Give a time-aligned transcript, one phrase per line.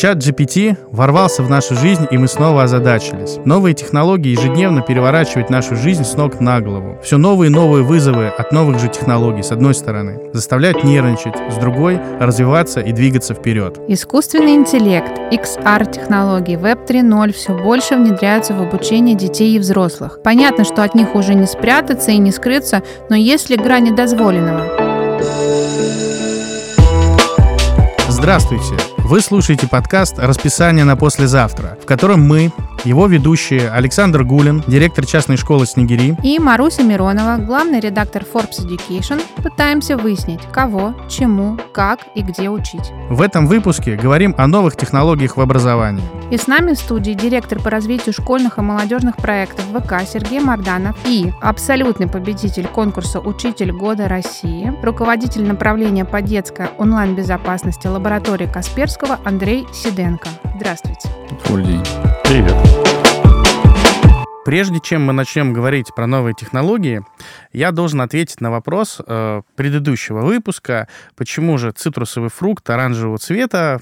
[0.00, 3.36] Чат GPT ворвался в нашу жизнь, и мы снова озадачились.
[3.44, 6.98] Новые технологии ежедневно переворачивают нашу жизнь с ног на голову.
[7.02, 11.56] Все новые и новые вызовы от новых же технологий, с одной стороны, заставляют нервничать, с
[11.56, 13.78] другой— развиваться и двигаться вперед.
[13.88, 20.20] Искусственный интеллект, XR-технологии, Web 3.0 все больше внедряются в обучение детей и взрослых.
[20.24, 24.64] Понятно, что от них уже не спрятаться и не скрыться, но есть ли грани дозволенного?
[28.08, 28.76] Здравствуйте!
[29.10, 32.52] Вы слушаете подкаст «Расписание на послезавтра», в котором мы,
[32.84, 39.20] его ведущие Александр Гулин, директор частной школы «Снегири», и Маруся Миронова, главный редактор Forbes Education,
[39.42, 42.92] пытаемся выяснить, кого, чему, как и где учить.
[43.08, 46.04] В этом выпуске говорим о новых технологиях в образовании.
[46.30, 50.96] И с нами в студии директор по развитию школьных и молодежных проектов ВК Сергей Марданов
[51.04, 59.18] и абсолютный победитель конкурса «Учитель года России», руководитель направления по детской онлайн-безопасности лаборатории Касперского Маяковского
[59.24, 60.28] Андрей Сиденко.
[60.56, 61.08] Здравствуйте.
[61.44, 61.82] Добрый день.
[62.24, 62.89] Привет.
[64.50, 67.02] Прежде чем мы начнем говорить про новые технологии,
[67.52, 73.78] я должен ответить на вопрос э, предыдущего выпуска, почему же цитрусовый фрукт оранжевого цвета,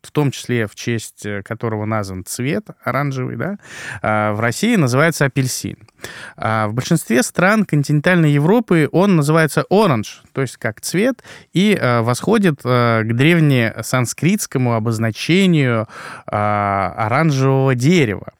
[0.00, 3.58] в том числе в честь э, которого назван цвет оранжевый, да,
[4.00, 5.88] а, в России называется апельсин.
[6.36, 12.00] А в большинстве стран континентальной Европы он называется оранж, то есть как цвет, и э,
[12.02, 15.88] восходит э, к древнесанскритскому обозначению
[16.26, 18.34] оранжевого дерева.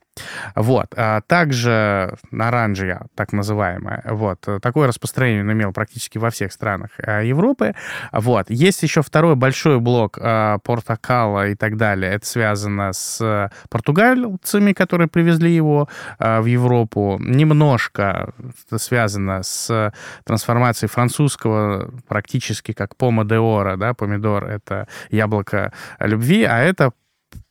[0.54, 0.88] Вот.
[0.96, 4.46] А также оранжия, так называемая, вот.
[4.60, 7.74] Такое распространение он имел практически во всех странах а, Европы.
[8.12, 8.50] Вот.
[8.50, 12.12] Есть еще второй большой блок а, портокала и так далее.
[12.12, 17.18] Это связано с португальцами, которые привезли его в Европу.
[17.20, 18.32] Немножко
[18.76, 19.92] связано с
[20.24, 26.92] трансформацией французского практически как пома де ора, да, помидор— это яблоко любви, а это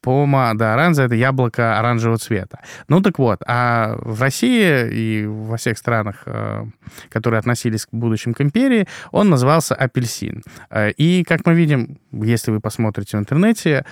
[0.01, 2.59] Пома да, оранжа— это яблоко оранжевого цвета.
[2.87, 6.65] Ну так вот, а в России и во всех странах, э,
[7.09, 10.43] которые относились к будущим к империи, он назывался апельсин.
[10.71, 13.85] Э, и, как мы видим, если вы посмотрите в интернете,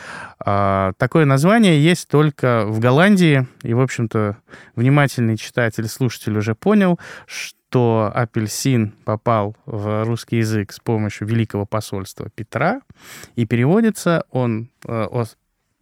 [0.43, 3.47] э, такое название есть только в Голландии.
[3.61, 4.37] И, в общем-то,
[4.75, 12.29] внимательный читатель, слушатель уже понял, что апельсин попал в русский язык с помощью Великого посольства
[12.33, 12.81] Петра,
[13.35, 14.71] и переводится он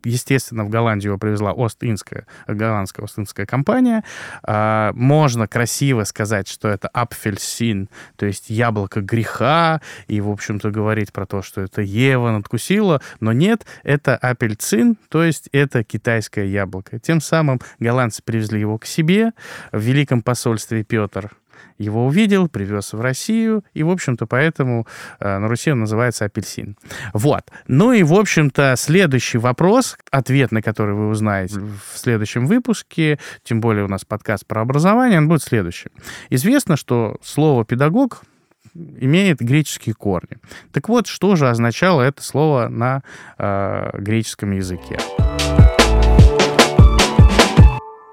[0.03, 4.03] естественно, в Голландию его привезла Ост-Индская, голландская Ост-Индская компания.
[4.43, 11.11] А, можно красиво сказать, что это апфельсин, то есть яблоко греха, и, в общем-то, говорить
[11.11, 16.99] про то, что это Ева надкусила, но нет, это апельцин, то есть это китайское яблоко.
[16.99, 19.31] Тем самым голландцы привезли его к себе,
[19.71, 21.31] в Великом посольстве Петр
[21.77, 24.87] его увидел, привез в Россию, и, в общем-то, поэтому
[25.19, 26.77] э, на Руси он называется апельсин.
[27.13, 27.43] Вот.
[27.67, 33.61] Ну и, в общем-то, следующий вопрос, ответ на который вы узнаете в следующем выпуске, тем
[33.61, 35.91] более у нас подкаст про образование, он будет следующим.
[36.29, 38.23] Известно, что слово «педагог»
[38.75, 40.37] имеет греческие корни.
[40.71, 43.01] Так вот, что же означало это слово на
[43.37, 44.97] э, греческом языке?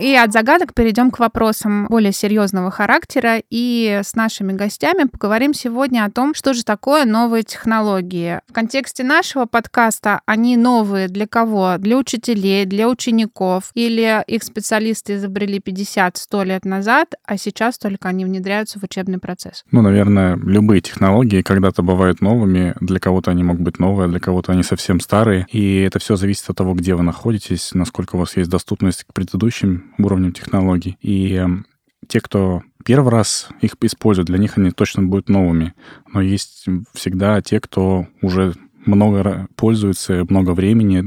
[0.04, 3.40] И от загадок перейдем к вопросам более серьезного характера.
[3.48, 8.40] И с нашими гостями поговорим сегодня о том, что же такое новые технологии.
[8.46, 11.76] В контексте нашего подкаста они новые для кого?
[11.78, 13.70] Для учителей, для учеников?
[13.72, 19.64] Или их специалисты изобрели 50-100 лет назад, а сейчас только они внедряются в учебный процесс?
[19.70, 22.74] Ну, наверное, любые технологии когда-то бывают новыми.
[22.78, 25.46] Для кого-то они могут быть новые, а для кого-то они совсем старые.
[25.50, 29.14] И это все зависит от того, где вы находитесь, насколько у вас есть доступность к
[29.14, 30.96] предыдущим уровнем технологий.
[31.00, 31.66] И эм,
[32.08, 35.74] те, кто первый раз их используют, для них они точно будут новыми.
[36.12, 38.54] Но есть всегда те, кто уже
[38.86, 40.98] много пользуется, много времени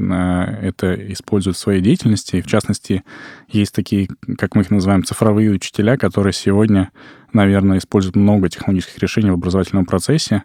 [0.62, 2.38] это используют в своей деятельности.
[2.38, 3.04] И в частности,
[3.48, 6.90] есть такие, как мы их называем, цифровые учителя, которые сегодня,
[7.34, 10.44] наверное, используют много технологических решений в образовательном процессе.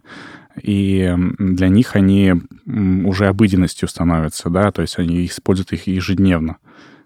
[0.61, 2.35] И эм, для них они
[2.67, 6.59] уже обыденностью становятся, да, то есть они используют их ежедневно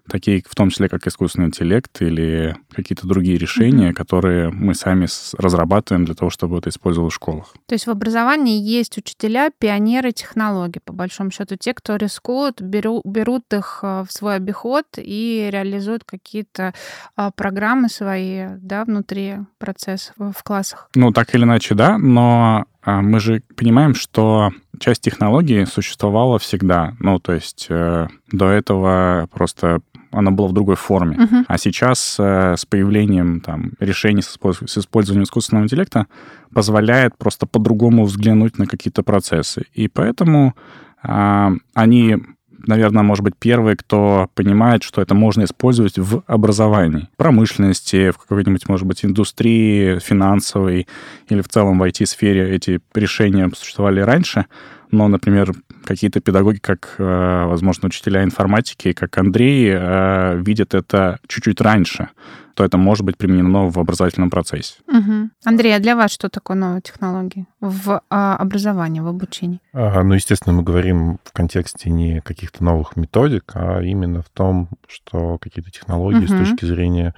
[0.09, 3.93] такие в том числе как искусственный интеллект или какие-то другие решения, mm-hmm.
[3.93, 5.07] которые мы сами
[5.37, 7.53] разрабатываем для того, чтобы это использовалось в школах.
[7.67, 13.01] То есть в образовании есть учителя, пионеры технологий, по большому счету, те, кто рискуют, беру,
[13.05, 16.73] берут их э, в свой обиход и реализуют какие-то
[17.15, 20.89] а, программы свои да, внутри процесса в классах.
[20.95, 26.93] Ну, так или иначе, да, но а, мы же понимаем, что часть технологии существовала всегда.
[26.99, 29.81] Ну, то есть э, до этого просто
[30.11, 31.17] она была в другой форме.
[31.17, 31.43] Uh-huh.
[31.47, 36.07] А сейчас э, с появлением там, решений с, с использованием искусственного интеллекта
[36.53, 39.65] позволяет просто по-другому взглянуть на какие-то процессы.
[39.73, 40.55] И поэтому
[41.03, 42.17] э, они
[42.65, 48.67] наверное, может быть, первые, кто понимает, что это можно использовать в образовании, промышленности, в какой-нибудь,
[48.67, 50.87] может быть, индустрии финансовой
[51.29, 54.45] или в целом в IT-сфере эти решения существовали раньше,
[54.91, 55.53] но, например,
[55.83, 62.09] какие-то педагоги, как, э, возможно, учителя информатики, как Андрей, э, видят это чуть-чуть раньше,
[62.57, 64.75] то это может быть применено в образовательном процессе.
[64.87, 65.29] Угу.
[65.45, 69.61] Андрей, а для вас что такое новые технологии в а, образовании, в обучении?
[69.73, 74.69] А, ну, естественно, мы говорим в контексте не каких-то новых методик, а именно в том,
[74.87, 76.27] что какие-то технологии угу.
[76.27, 77.13] с точки зрения,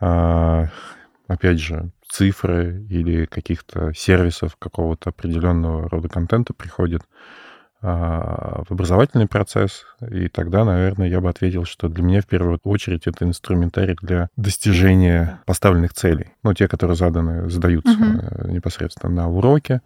[0.00, 0.66] а,
[1.28, 7.02] опять же, цифры или каких-то сервисов какого-то определенного рода контента приходят
[7.80, 12.60] а, в образовательный процесс, и тогда, наверное, я бы ответил, что для меня в первую
[12.64, 16.34] очередь это инструментарий для достижения поставленных целей.
[16.42, 18.50] Ну, те, которые заданы, задаются uh-huh.
[18.50, 19.80] непосредственно на уроке,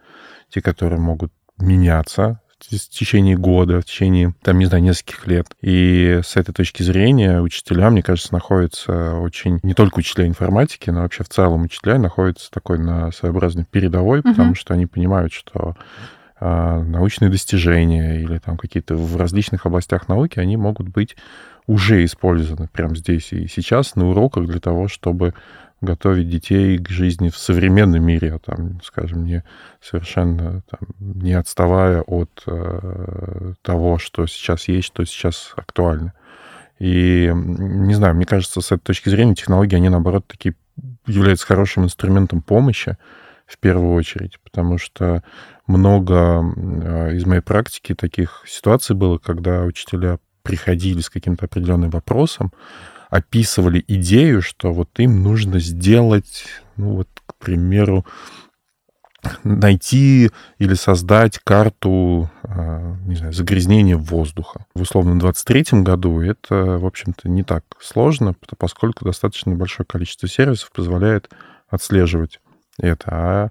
[0.50, 5.47] те, которые могут меняться в течение года, в течение, там, не знаю, нескольких лет.
[5.61, 9.61] И с этой точки зрения учителя, мне кажется, находятся очень...
[9.62, 14.31] Не только учителя информатики, но вообще в целом учителя находятся такой на своеобразной передовой, uh-huh.
[14.31, 15.76] потому что они понимают, что
[16.38, 21.17] а, научные достижения или там какие-то в различных областях науки, они могут быть
[21.67, 25.35] уже использованы прямо здесь и сейчас на уроках для того, чтобы
[25.81, 29.44] готовить детей к жизни в современном мире, а там, скажем, не
[29.81, 36.14] совершенно там, не отставая от э, того, что сейчас есть, что сейчас актуально.
[36.78, 40.55] И, не знаю, мне кажется, с этой точки зрения технологии, они, наоборот, таки
[41.06, 42.96] являются хорошим инструментом помощи,
[43.46, 45.23] в первую очередь, потому что
[45.67, 52.52] много а, из моей практики таких ситуаций было, когда учителя приходили с каким-то определенным вопросом,
[53.11, 56.44] описывали идею, что вот им нужно сделать,
[56.76, 58.05] ну вот, к примеру,
[59.44, 64.67] найти или создать карту, а, не знаю, загрязнения воздуха.
[64.75, 70.70] В условном 23 году это, в общем-то, не так сложно, поскольку достаточно большое количество сервисов
[70.73, 71.31] позволяет
[71.69, 72.41] отслеживать
[72.79, 73.05] это.
[73.11, 73.49] А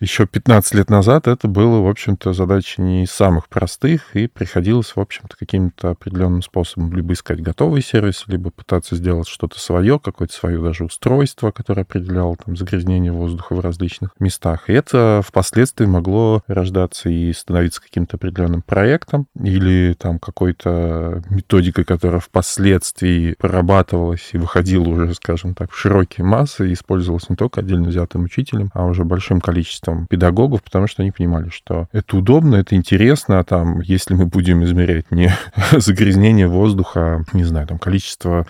[0.00, 4.96] еще 15 лет назад это было, в общем-то, задача не из самых простых, и приходилось,
[4.96, 10.32] в общем-то, каким-то определенным способом либо искать готовый сервис, либо пытаться сделать что-то свое, какое-то
[10.32, 14.70] свое даже устройство, которое определяло там загрязнение воздуха в различных местах.
[14.70, 22.20] И это впоследствии могло рождаться и становиться каким-то определенным проектом или там какой-то методикой, которая
[22.20, 27.88] впоследствии прорабатывалась и выходила уже, скажем так, в широкие массы и использовалась не только отдельно
[27.88, 32.56] взятым учителем, а уже большим количеством там, педагогов, потому что они понимали, что это удобно,
[32.56, 35.32] это интересно, а там, если мы будем измерять не
[35.72, 38.46] загрязнение воздуха, не знаю, там, количество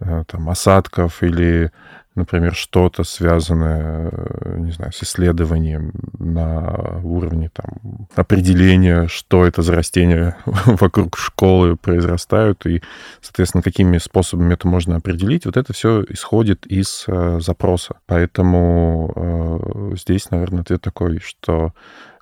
[0.00, 1.72] э, там, осадков или
[2.18, 9.74] например, что-то связанное, э, не знаю, с исследованием на уровне там, определения, что это за
[9.74, 12.82] растения вокруг школы произрастают, и,
[13.20, 17.96] соответственно, какими способами это можно определить, вот это все исходит из э, запроса.
[18.06, 21.72] Поэтому э, здесь, наверное, ответ такой, что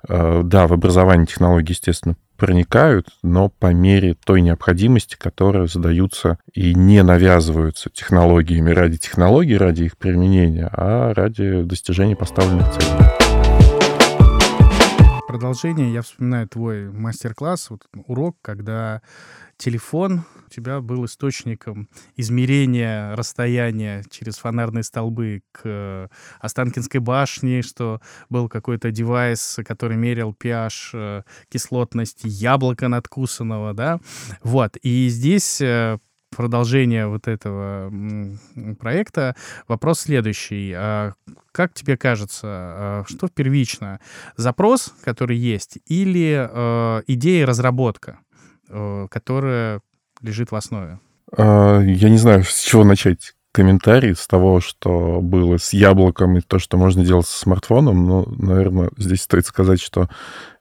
[0.07, 6.73] э, да, в образовании технологии, естественно, проникают, но по мере той необходимости, которая задаются и
[6.73, 13.17] не навязываются технологиями ради технологий, ради их применения, а ради достижения поставленных целей.
[15.27, 19.01] Продолжение, я вспоминаю твой мастер-класс, вот урок, когда
[19.57, 26.07] телефон у тебя был источником измерения расстояния через фонарные столбы к э,
[26.39, 33.99] Останкинской башне, что был какой-то девайс, который мерил pH, э, кислотность яблока надкусанного, да,
[34.41, 35.97] вот, и здесь э,
[36.35, 37.91] продолжение вот этого
[38.79, 39.35] проекта.
[39.67, 40.73] Вопрос следующий.
[40.73, 41.13] А
[41.51, 43.99] как тебе кажется, а, что первично?
[44.35, 46.33] Запрос, который есть, или
[47.07, 48.19] идея разработка?
[48.69, 49.81] Э, которая
[50.21, 50.99] лежит в основе?
[51.35, 56.41] А, я не знаю, с чего начать комментарий с того, что было с яблоком и
[56.41, 58.05] то, что можно делать со смартфоном.
[58.05, 60.09] Но, наверное, здесь стоит сказать, что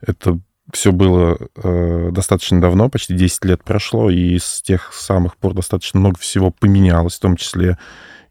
[0.00, 0.38] это
[0.72, 6.00] все было э, достаточно давно, почти 10 лет прошло, и с тех самых пор достаточно
[6.00, 7.78] много всего поменялось, в том числе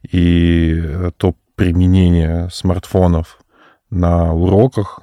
[0.02, 3.38] и э, то применение смартфонов
[3.88, 5.00] на уроках.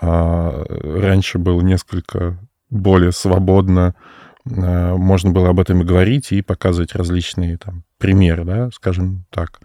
[0.00, 0.64] Э,
[1.00, 2.38] раньше было несколько
[2.74, 3.94] более свободно
[4.44, 9.60] э, можно было об этом и говорить, и показывать различные там, примеры, да, скажем так.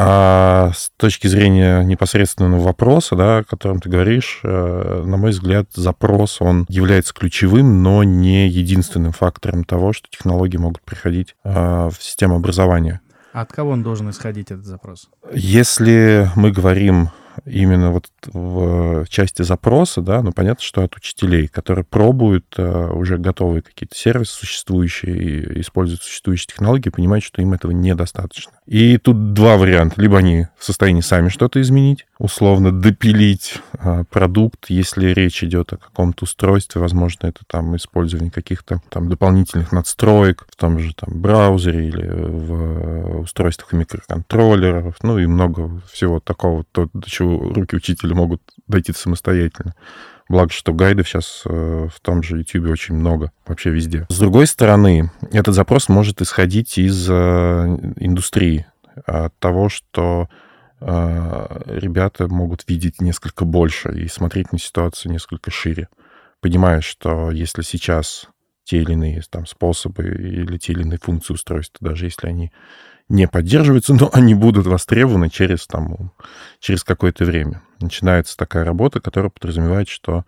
[0.00, 5.66] А с точки зрения непосредственного вопроса, да, о котором ты говоришь, э, на мой взгляд,
[5.74, 11.96] запрос, он является ключевым, но не единственным фактором того, что технологии могут приходить э, в
[12.00, 13.00] систему образования.
[13.32, 15.08] А от кого он должен исходить, этот запрос?
[15.32, 17.10] Если мы говорим
[17.44, 23.18] именно вот в части запроса, да, ну, понятно, что от учителей, которые пробуют э, уже
[23.18, 28.52] готовые какие-то сервисы существующие и используют существующие технологии, понимают, что им этого недостаточно.
[28.66, 30.00] И тут два варианта.
[30.00, 35.76] Либо они в состоянии сами что-то изменить, условно допилить э, продукт, если речь идет о
[35.76, 41.88] каком-то устройстве, возможно, это там использование каких-то там дополнительных надстроек в том же там браузере
[41.88, 48.42] или в устройствах микроконтроллеров, ну и много всего такого, то, до чего руки учителя могут
[48.66, 49.74] дойти самостоятельно.
[50.28, 54.06] Благо, что гайдов сейчас э, в том же YouTube очень много, вообще везде.
[54.10, 57.12] С другой стороны, этот запрос может исходить из э,
[57.96, 58.66] индустрии,
[59.06, 60.28] от того, что
[60.80, 65.88] э, ребята могут видеть несколько больше и смотреть на ситуацию несколько шире,
[66.40, 68.26] понимая, что если сейчас
[68.64, 72.52] те или иные там, способы или те или иные функции устройства, даже если они
[73.08, 76.12] не поддерживаются, но они будут востребованы через, там,
[76.60, 77.62] через какое-то время.
[77.80, 80.24] Начинается такая работа, которая подразумевает, что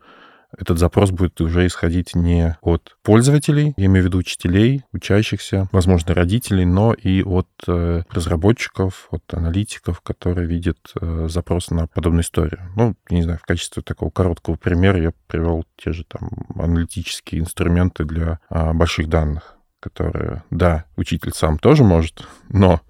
[0.57, 6.15] этот запрос будет уже исходить не от пользователей, я имею в виду учителей, учащихся, возможно,
[6.15, 12.61] родителей, но и от э, разработчиков, от аналитиков, которые видят э, запрос на подобную историю.
[12.75, 18.05] Ну, не знаю, в качестве такого короткого примера я привел те же там аналитические инструменты
[18.05, 22.81] для э, больших данных которые, да, учитель сам тоже может, но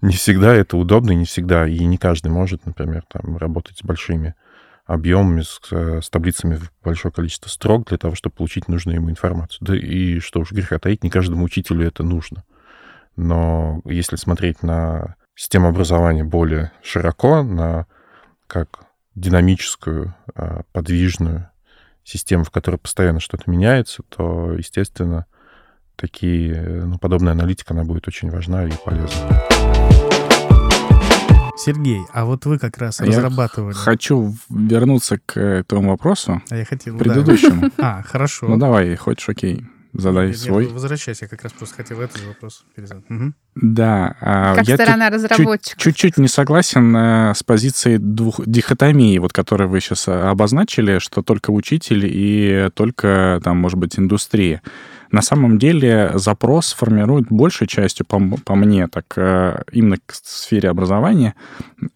[0.00, 3.82] не всегда это удобно, и не всегда, и не каждый может, например, там, работать с
[3.82, 4.34] большими
[4.84, 9.58] объемами, с, с таблицами в большое количество строк для того, чтобы получить нужную ему информацию.
[9.60, 12.44] Да и что уж греха таить, не каждому учителю это нужно.
[13.14, 17.86] Но если смотреть на систему образования более широко, на
[18.46, 18.84] как
[19.14, 21.48] динамическую, а, подвижную
[22.04, 25.26] систему, в которой постоянно что-то меняется, то, естественно,
[25.96, 29.42] такие, ну, подобная аналитика, она будет очень важна и полезна.
[31.56, 33.74] Сергей, а вот вы как раз разрабатывали...
[33.74, 36.42] хочу вернуться к этому вопросу.
[36.50, 36.98] А я хотел...
[36.98, 37.70] Предыдущему.
[37.78, 38.48] А, хорошо.
[38.48, 39.64] Ну, давай, хочешь, окей.
[39.92, 40.64] Задай Нет, свой.
[40.64, 43.04] Нет, возвращайся, я как раз просто хотел этот вопрос перезадать.
[43.10, 43.32] Угу.
[43.56, 44.16] Да.
[44.22, 45.78] а, Как я сторона разработчика.
[45.78, 51.50] Чуть-чуть не согласен э, с позицией двух дихотомии, вот, которые вы сейчас обозначили, что только
[51.50, 54.62] учитель и только, там, может быть, индустрия.
[55.12, 60.70] На самом деле запрос формирует большей частью, по, по мне, так э, именно к сфере
[60.70, 61.34] образования,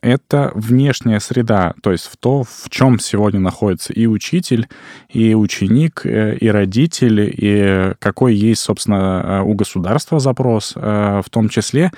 [0.02, 4.68] это внешняя среда, то есть в то, в чем сегодня находится и учитель,
[5.08, 11.49] и ученик, э, и родитель, и какой есть, собственно, э, у государства запрос, в том
[11.49, 11.92] числе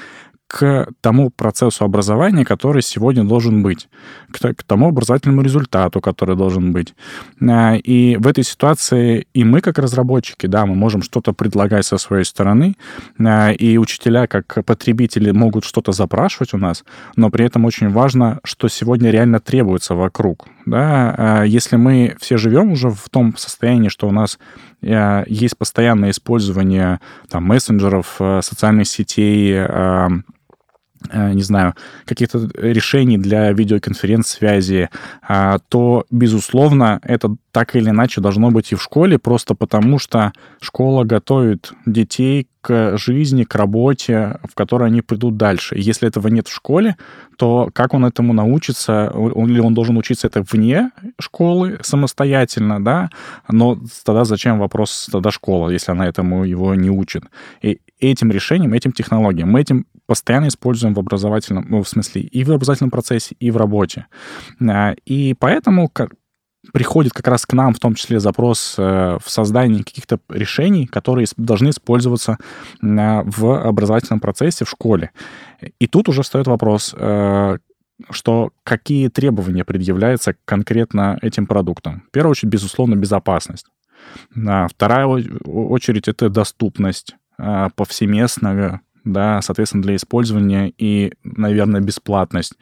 [0.49, 3.89] к тому процессу образования, который сегодня должен быть,
[4.33, 6.95] к, тому образовательному результату, который должен быть.
[7.41, 11.99] А, и в этой ситуации и мы, как разработчики, да, мы можем что-то предлагать со
[11.99, 12.77] своей стороны,
[13.19, 16.83] а, и учителя, как потребители, могут что-то запрашивать у нас,
[17.15, 20.49] но при этом очень важно, что сегодня реально требуется вокруг.
[20.65, 21.15] Да?
[21.17, 24.39] А, если мы все живем уже в том состоянии, что у нас
[24.81, 30.09] есть постоянное использование там, мессенджеров, социальных сетей, Э,
[31.13, 31.75] не знаю,
[32.05, 34.91] каких-то решений для видеоконференц-связи,
[35.23, 40.33] а, то, безусловно, это так или иначе должно быть и в школе, просто потому что
[40.61, 45.75] школа готовит детей к жизни, к работе, в которой они придут дальше.
[45.77, 46.97] Если этого нет в школе,
[47.37, 49.13] то как он этому научится?
[49.15, 50.91] Или он должен учиться это вне
[51.21, 53.11] школы самостоятельно, да?
[53.51, 57.25] Но тогда зачем вопрос тогда школа, если она этому его не учит?
[57.63, 62.43] И этим решением, этим технологиям, мы этим постоянно используем в образовательном, ну, в смысле, и
[62.43, 64.07] в образовательном процессе, и в работе.
[64.67, 65.93] А, и поэтому
[66.73, 71.27] приходит как раз к нам, в том числе, запрос э, в создании каких-то решений, которые
[71.37, 72.39] должны использоваться
[72.81, 75.11] в образовательном процессе в школе.
[75.79, 77.59] И тут уже встает вопрос, э,
[78.11, 82.05] что какие требования предъявляются конкретно этим продуктам.
[82.09, 83.67] В первую очередь, безусловно, безопасность.
[84.31, 87.17] Вторая очередь— это доступность
[87.77, 88.81] повсеместная,
[89.13, 92.55] да, соответственно, для использования и, наверное, бесплатность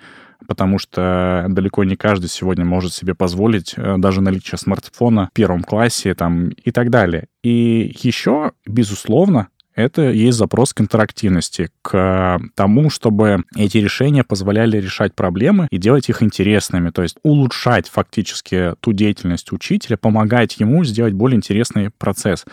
[0.47, 5.65] потому что далеко не каждый сегодня может себе позволить э, даже наличие смартфона в первом
[5.65, 7.27] классе там, и так далее.
[7.43, 15.15] И еще, безусловно, это есть запрос к интерактивности, к тому, чтобы эти решения позволяли решать
[15.15, 21.13] проблемы и делать их интересными, то есть улучшать фактически ту деятельность учителя, помогать ему сделать
[21.13, 22.47] более интересный процесс.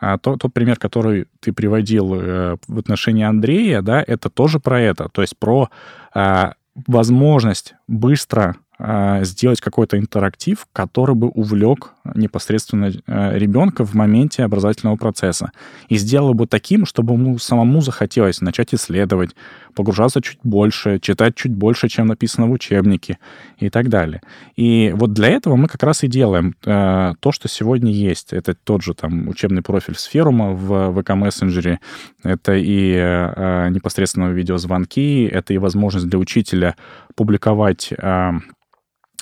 [0.00, 4.80] А то, тот пример, который ты приводил э, в отношении Андрея, да, это тоже про
[4.80, 5.70] это, то есть про
[6.14, 6.52] э,
[6.86, 14.96] возможность быстро э, сделать какой-то интерактив, который бы увлек непосредственно э, ребенка в моменте образовательного
[14.96, 15.50] процесса.
[15.88, 19.34] И сделал бы таким, чтобы ему самому захотелось начать исследовать,
[19.78, 23.18] погружаться чуть больше, читать чуть больше, чем написано в учебнике
[23.58, 24.20] и так далее.
[24.56, 28.32] И вот для этого мы как раз и делаем э, то, что сегодня есть.
[28.32, 31.78] Это тот же там учебный профиль Сферума в ВК мессенджере,
[32.24, 36.74] это и э, непосредственно видеозвонки, это и возможность для учителя
[37.14, 38.30] публиковать э,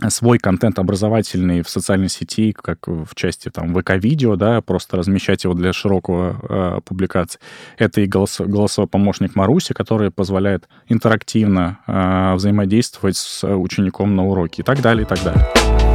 [0.08, 5.54] свой контент образовательный в социальной сети, как в части там ВК-видео, да, просто размещать его
[5.54, 7.40] для широкого э, публикации.
[7.78, 14.62] Это и голос, голосовой помощник Маруси, который позволяет интерактивно э, взаимодействовать с учеником на уроке
[14.62, 15.85] и так далее, и так далее.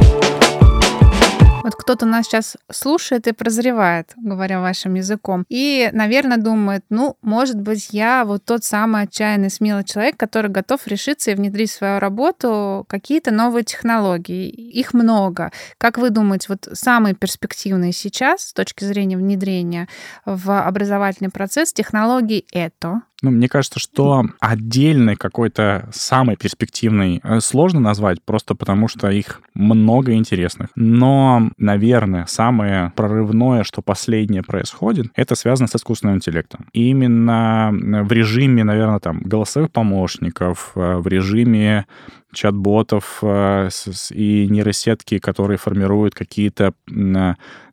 [1.62, 7.60] Вот кто-то нас сейчас слушает и прозревает, говоря вашим языком, и, наверное, думает, ну, может
[7.60, 12.00] быть, я вот тот самый отчаянный, смелый человек, который готов решиться и внедрить в свою
[12.00, 14.48] работу какие-то новые технологии.
[14.48, 15.52] Их много.
[15.78, 19.88] Как вы думаете, вот самые перспективные сейчас с точки зрения внедрения
[20.24, 23.02] в образовательный процесс технологий это?
[23.22, 29.40] Ну, мне кажется, что отдельный какой-то самый перспективный э, сложно назвать, просто потому что их
[29.54, 30.70] много интересных.
[30.74, 36.66] Но, наверное, самое прорывное, что последнее происходит, это связано с искусственным интеллектом.
[36.72, 41.86] И именно в режиме, наверное, там, голосовых помощников, э, в режиме
[42.34, 43.68] чат-ботов э,
[44.10, 46.72] и нейросетки, которые формируют какие-то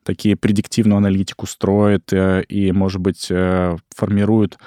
[0.03, 3.31] такие предиктивную аналитику, строят и, может быть,
[3.95, 4.57] формируют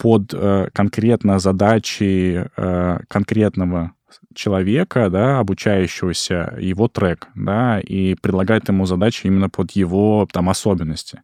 [0.00, 3.92] под э, конкретно задачи э, конкретного
[4.34, 11.20] человека, да, обучающегося, его трек, да, и предлагает ему задачи именно под его там особенности.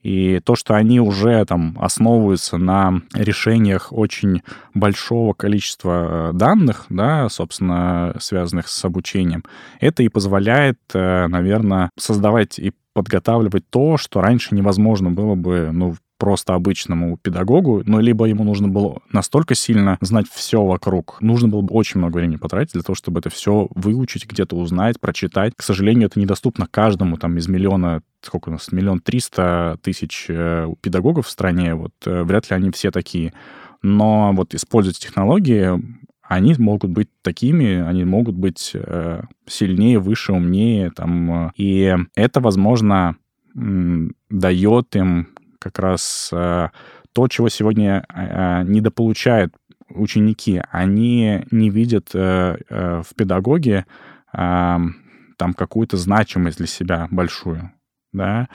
[0.00, 4.42] И то, что они уже там основываются на решениях очень
[4.74, 9.42] большого количества э, данных, да, собственно, связанных с обучением,
[9.80, 16.54] это и позволяет, наверное, создавать и подготавливать то, что раньше невозможно было бы, ну, просто
[16.54, 21.74] обычному педагогу, но либо ему нужно было настолько сильно знать все вокруг, нужно было бы
[21.74, 25.52] очень много времени потратить для того, чтобы это все выучить, где-то узнать, прочитать.
[25.54, 30.66] К сожалению, это недоступно каждому там из миллиона сколько у нас, миллион триста тысяч э,
[30.80, 33.34] педагогов в стране, вот э, вряд ли они все такие.
[33.82, 35.78] Но вот использовать технологии,
[36.22, 43.16] они могут быть такими, они могут быть э, сильнее, выше, умнее, там, и это, возможно,
[43.54, 45.28] дает им
[45.64, 46.68] как раз э,
[47.12, 49.54] то, чего сегодня э, недополучают
[49.88, 50.62] ученики.
[50.70, 53.86] Они не видят э, в педагоге
[54.32, 57.70] там какую-то значимость для себя большую.
[58.12, 58.48] Да?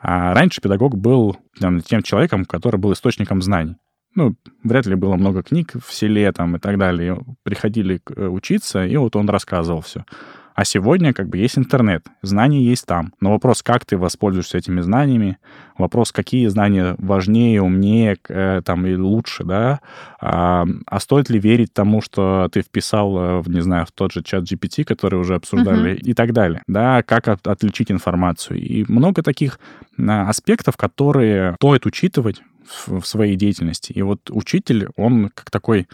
[0.00, 3.76] А раньше педагог был там, тем человеком, который был источником знаний.
[4.14, 7.22] Ну, вряд ли было много книг в селе там и так далее.
[7.42, 10.06] Приходили учиться, и вот он рассказывал все.
[10.56, 13.12] А сегодня как бы есть интернет, знания есть там.
[13.20, 15.36] Но вопрос, как ты воспользуешься этими знаниями,
[15.76, 19.80] вопрос, какие знания важнее, умнее э, там, и лучше, да,
[20.18, 24.22] а, а стоит ли верить тому, что ты вписал, э, не знаю, в тот же
[24.22, 26.00] чат GPT, который уже обсуждали, uh-huh.
[26.00, 28.58] и так далее, да, как от, отличить информацию.
[28.58, 29.60] И много таких
[29.98, 33.92] а, аспектов, которые стоит учитывать в, в своей деятельности.
[33.92, 35.86] И вот учитель, он как такой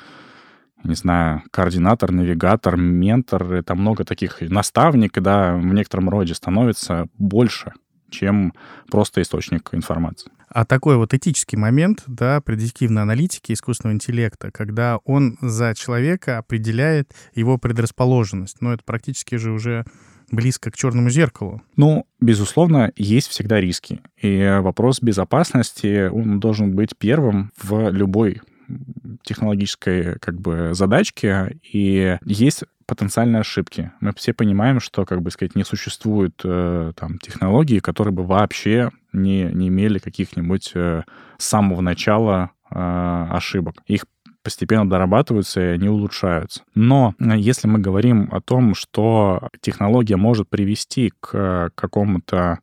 [0.85, 7.73] не знаю, координатор, навигатор, ментор, это много таких, наставник, да, в некотором роде становится больше,
[8.11, 8.53] чем
[8.91, 10.31] просто источник информации.
[10.55, 17.15] А такой вот этический момент, да, предиктивной аналитики искусственного интеллекта, когда он за человека определяет
[17.35, 18.61] его предрасположенность.
[18.61, 19.87] Но это практически же уже
[20.31, 21.63] близко к черному зеркалу.
[21.77, 24.01] Ну, безусловно, есть всегда риски.
[24.21, 28.43] И вопрос безопасности, он должен быть первым в любой
[29.23, 33.93] технологической как бы задачки, и есть потенциальные ошибки.
[34.01, 38.91] Мы все понимаем, что, как бы сказать, не существует э, там технологий, которые бы вообще
[39.13, 41.03] не, не имели каких-нибудь э,
[41.39, 43.77] с самого начала э, ошибок.
[43.87, 44.05] Их
[44.43, 46.63] постепенно дорабатываются и они улучшаются.
[46.75, 52.59] Но э, если мы говорим о том, что технология может привести к какому-то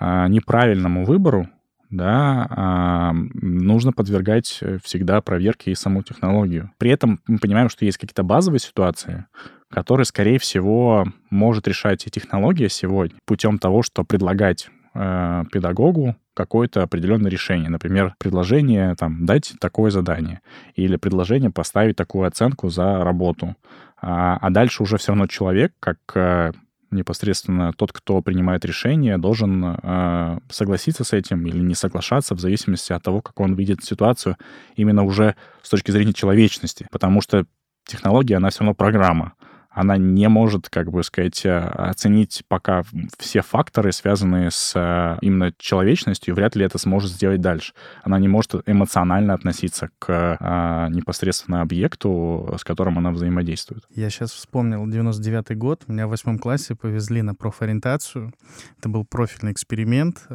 [0.00, 1.48] э, неправильному выбору,
[1.90, 6.70] да, а, нужно подвергать э, всегда проверке и саму технологию.
[6.78, 9.26] При этом мы понимаем, что есть какие-то базовые ситуации,
[9.70, 16.82] которые, скорее всего, может решать и технология сегодня путем того, что предлагать э, педагогу какое-то
[16.82, 17.68] определенное решение.
[17.68, 20.40] Например, предложение там, дать такое задание
[20.74, 23.56] или предложение поставить такую оценку за работу.
[24.00, 26.52] А, а дальше уже все равно человек, как э,
[26.90, 32.92] непосредственно тот, кто принимает решение, должен э, согласиться с этим или не соглашаться в зависимости
[32.92, 34.36] от того, как он видит ситуацию
[34.76, 36.86] именно уже с точки зрения человечности.
[36.90, 37.46] Потому что
[37.86, 39.34] технология, она все равно программа.
[39.78, 42.82] Она не может, как бы сказать, э, оценить пока
[43.16, 47.74] все факторы, связанные с э, именно человечностью, вряд ли это сможет сделать дальше.
[48.02, 53.84] Она не может эмоционально относиться к а, непосредственно объекту, с которым она взаимодействует.
[53.94, 55.84] Я сейчас вспомнил 99-й год.
[55.86, 58.32] Меня в восьмом классе повезли на профориентацию.
[58.78, 60.26] Это был профильный эксперимент.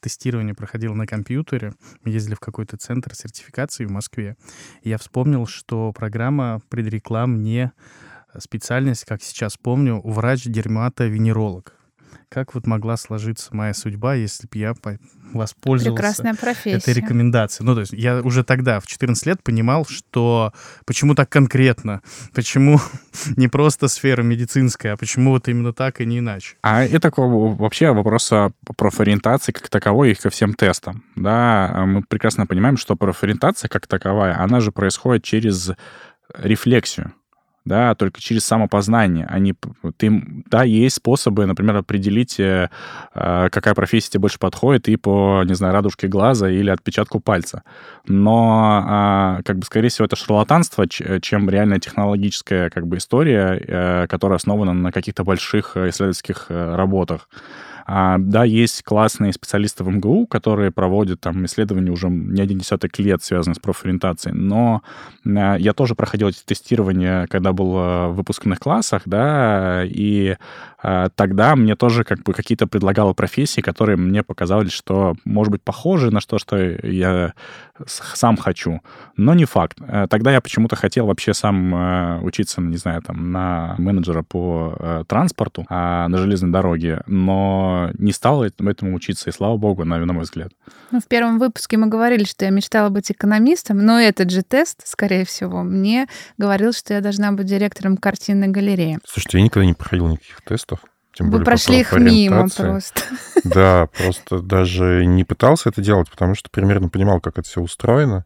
[0.00, 1.74] Тестирование проходило на компьютере.
[2.02, 4.36] Мы ездили в какой-то центр сертификации в Москве.
[4.82, 7.72] И я вспомнил, что программа предрекла мне
[8.40, 11.74] специальность, как сейчас помню, врач-дерматовенеролог.
[12.28, 14.74] Как вот могла сложиться моя судьба, если бы я
[15.32, 16.78] воспользовался Прекрасная профессия.
[16.78, 17.64] этой рекомендацией?
[17.64, 20.52] Ну, то есть я уже тогда, в 14 лет, понимал, что
[20.84, 22.02] почему так конкретно,
[22.34, 22.80] почему
[23.36, 26.56] не просто сфера медицинская, а почему вот именно так и не иначе.
[26.62, 28.32] А это вообще вопрос
[28.76, 31.04] профориентации как таковой и ко всем тестам.
[31.14, 35.70] Да, мы прекрасно понимаем, что профориентация как таковая, она же происходит через
[36.36, 37.12] рефлексию
[37.64, 39.26] да, только через самопознание.
[39.26, 39.54] Они,
[39.96, 42.68] ты, да, есть способы, например, определить, э,
[43.14, 47.62] э, какая профессия тебе больше подходит, и по, не знаю, радужке глаза или отпечатку пальца.
[48.06, 54.06] Но, э, как бы, скорее всего, это шарлатанство, чем реальная технологическая, как бы, история, э,
[54.08, 57.28] которая основана на каких-то больших исследовательских э, работах.
[57.86, 62.98] А, да, есть классные специалисты в МГУ, которые проводят там исследования уже не один десяток
[62.98, 64.82] лет, связанные с профориентацией, но
[65.26, 70.36] а, я тоже проходил эти тестирования, когда был а, в выпускных классах, да, и
[71.16, 76.10] тогда мне тоже как бы какие-то предлагало профессии, которые мне показали, что, может быть, похожи
[76.10, 77.32] на то, что я
[77.86, 78.80] сам хочу,
[79.16, 79.78] но не факт.
[79.80, 84.76] Э, тогда я почему-то хотел вообще сам э, учиться, не знаю, там, на менеджера по
[84.78, 90.12] э, транспорту на железной дороге, но не стал этому учиться, и слава богу, на, на
[90.12, 90.52] мой взгляд.
[90.90, 94.86] Ну, в первом выпуске мы говорили, что я мечтала быть экономистом, но этот же тест,
[94.86, 96.06] скорее всего, мне
[96.38, 98.98] говорил, что я должна быть директором картинной галереи.
[99.04, 100.73] Слушайте, я никогда не проходил никаких тестов.
[101.14, 103.02] Тем Вы более прошли их мимо просто.
[103.44, 108.24] Да, просто даже не пытался это делать, потому что примерно понимал, как это все устроено,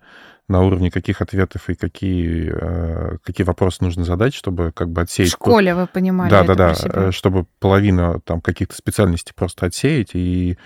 [0.49, 5.31] на уровне каких ответов и какие, э, какие вопросы нужно задать, чтобы как бы отсеять...
[5.31, 10.15] В школе вы понимали Да, да, да, э, чтобы половина там каких-то специальностей просто отсеять.
[10.15, 10.57] И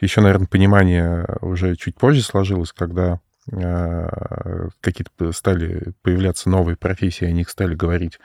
[0.00, 7.32] еще, наверное, понимание уже чуть позже сложилось, когда э, какие-то стали появляться новые профессии, о
[7.32, 8.18] них стали говорить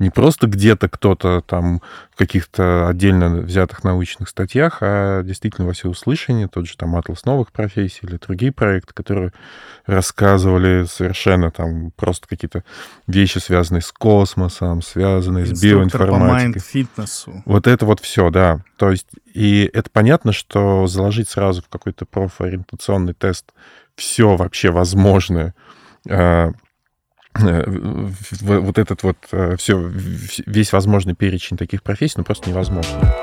[0.00, 6.48] не просто где-то кто-то там в каких-то отдельно взятых научных статьях, а действительно во всеуслышание,
[6.48, 9.32] тот же там «Атлас новых профессий» или другие проекты, которые
[9.84, 12.64] рассказывали совершенно там просто какие-то
[13.06, 16.54] вещи, связанные с космосом, связанные с биоинформатикой.
[16.54, 18.64] по фитнесу Вот это вот все, да.
[18.78, 23.52] То есть, и это понятно, что заложить сразу в какой-то профориентационный тест
[23.96, 25.54] все вообще возможное,
[26.08, 26.52] а,
[27.34, 29.90] вот этот вот э, все,
[30.46, 33.14] весь возможный перечень таких профессий, ну, просто невозможно.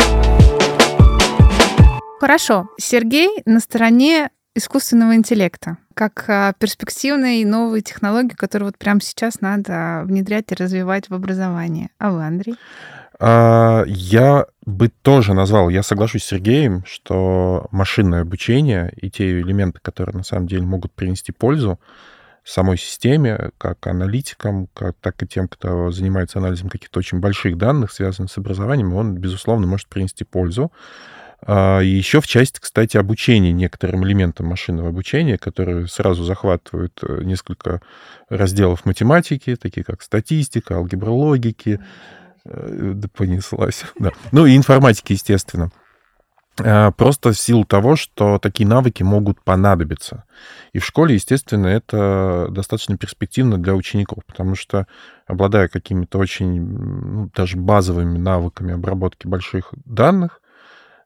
[2.20, 2.68] Хорошо.
[2.80, 10.02] Сергей на стороне искусственного интеллекта, как а, перспективной новой технологии, которую вот прямо сейчас надо
[10.06, 11.90] внедрять и развивать в образовании.
[12.00, 12.56] А вы, Андрей?
[13.20, 19.80] А, я бы тоже назвал, я соглашусь с Сергеем, что машинное обучение и те элементы,
[19.82, 21.80] которые на самом деле могут принести пользу,
[22.52, 27.92] самой системе, как аналитикам, как, так и тем, кто занимается анализом каких-то очень больших данных,
[27.92, 30.72] связанных с образованием, он, безусловно, может принести пользу.
[31.42, 37.22] А, и еще в части, кстати, обучения некоторым элементам машинного обучения, которые сразу захватывают э,
[37.24, 37.82] несколько
[38.30, 41.80] разделов математики, такие как статистика, алгебра логики,
[42.46, 44.12] э, да понеслась, да.
[44.32, 45.72] Ну и информатики, естественно.
[46.60, 50.24] Э, просто в силу того, что такие навыки могут понадобиться.
[50.74, 54.88] И в школе, естественно, это достаточно перспективно для учеников, потому что,
[55.26, 60.42] обладая какими-то очень ну, даже базовыми навыками обработки больших данных,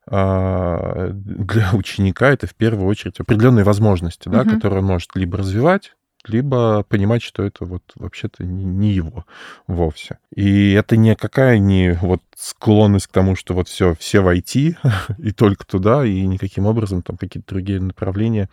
[0.07, 4.55] а, для ученика это в первую очередь определенные возможности, да, uh-huh.
[4.55, 5.93] которые он может либо развивать,
[6.27, 9.25] либо понимать, что это вот вообще-то не его
[9.67, 10.19] вовсе.
[10.35, 14.77] И это никакая не вот склонность к тому, что вот все, все войти
[15.17, 18.49] и только туда, и никаким образом там какие-то другие направления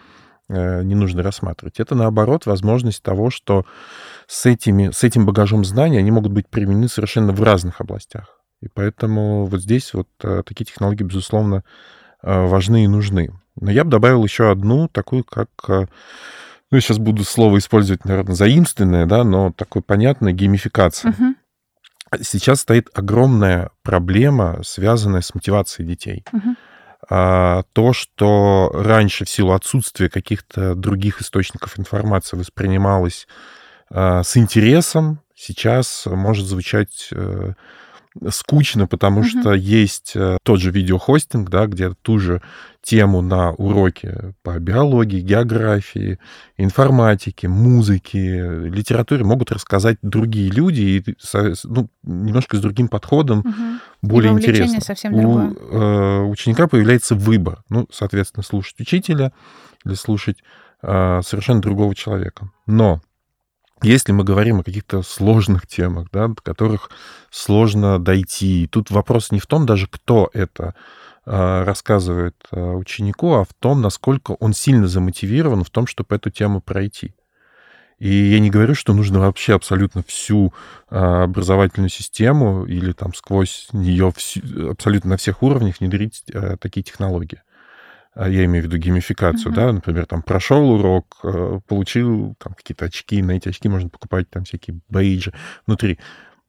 [0.48, 1.81] э, не нужно рассматривать.
[1.81, 3.66] Это, наоборот, возможность того, что
[4.26, 8.40] с, этими, с этим багажом знаний они могут быть применены совершенно в разных областях.
[8.61, 11.64] И поэтому вот здесь вот э, такие технологии, безусловно,
[12.22, 13.31] э, важны и нужны.
[13.61, 15.48] Но я бы добавил еще одну, такую, как
[16.70, 21.12] ну, я сейчас буду слово использовать, наверное, заимственное, да, но такое понятное, геймификация.
[21.12, 21.35] Угу.
[22.22, 26.24] Сейчас стоит огромная проблема, связанная с мотивацией детей.
[26.33, 26.57] Угу.
[27.11, 33.26] А, то, что раньше в силу отсутствия каких-то других источников информации воспринималось
[33.90, 37.54] а, с интересом, сейчас может звучать э,
[38.31, 39.40] скучно, потому mm-hmm.
[39.40, 42.42] что есть э, тот же видеохостинг, да, где ту же
[42.83, 46.18] тему на уроке по биологии, географии,
[46.57, 51.16] информатике, музыке, литературе могут рассказать другие люди и
[51.64, 53.55] ну, немножко с другим подходом, угу.
[54.03, 54.81] более интересно.
[54.81, 55.51] совсем другое.
[55.51, 57.62] У э, ученика появляется выбор.
[57.68, 59.33] Ну, соответственно, слушать учителя
[59.85, 60.38] или слушать
[60.83, 62.51] э, совершенно другого человека.
[62.66, 63.01] Но
[63.82, 66.90] если мы говорим о каких-то сложных темах, да, до которых
[67.30, 70.74] сложно дойти, тут вопрос не в том даже, кто это
[71.30, 76.30] а, рассказывает а, ученику, а в том, насколько он сильно замотивирован в том, чтобы эту
[76.30, 77.14] тему пройти.
[77.98, 80.54] И я не говорю, что нужно вообще абсолютно всю
[80.88, 84.12] а, образовательную систему или там сквозь нее
[84.70, 86.24] абсолютно на всех уровнях внедрить
[86.60, 87.42] такие технологии.
[88.18, 89.57] Я имею в виду геймификацию, mm-hmm.
[89.57, 91.18] да, например, там прошел урок,
[91.68, 95.33] получил там какие-то очки, на эти очки можно покупать там всякие бейджи
[95.66, 95.98] внутри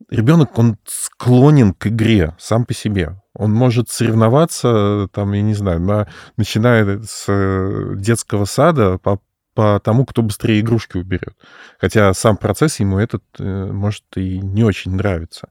[0.10, 3.21] ребенок, он склонен к игре сам по себе.
[3.34, 9.19] Он может соревноваться, там, я не знаю, на, начиная с э, детского сада по,
[9.53, 11.36] по тому, кто быстрее игрушки уберет.
[11.79, 15.49] Хотя сам процесс ему этот э, может и не очень нравиться.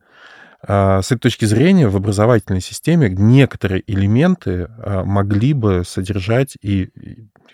[0.66, 6.90] А с этой точки зрения в образовательной системе некоторые элементы а, могли бы содержать, и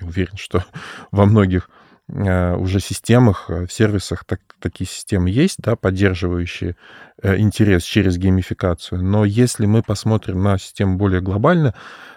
[0.00, 0.64] я уверен, что
[1.10, 1.68] во многих
[2.06, 6.76] Э, уже системах, э, в сервисах так, такие системы есть, да, поддерживающие
[7.22, 9.02] э, интерес через геймификацию.
[9.02, 11.74] Но если мы посмотрим на систему более глобально,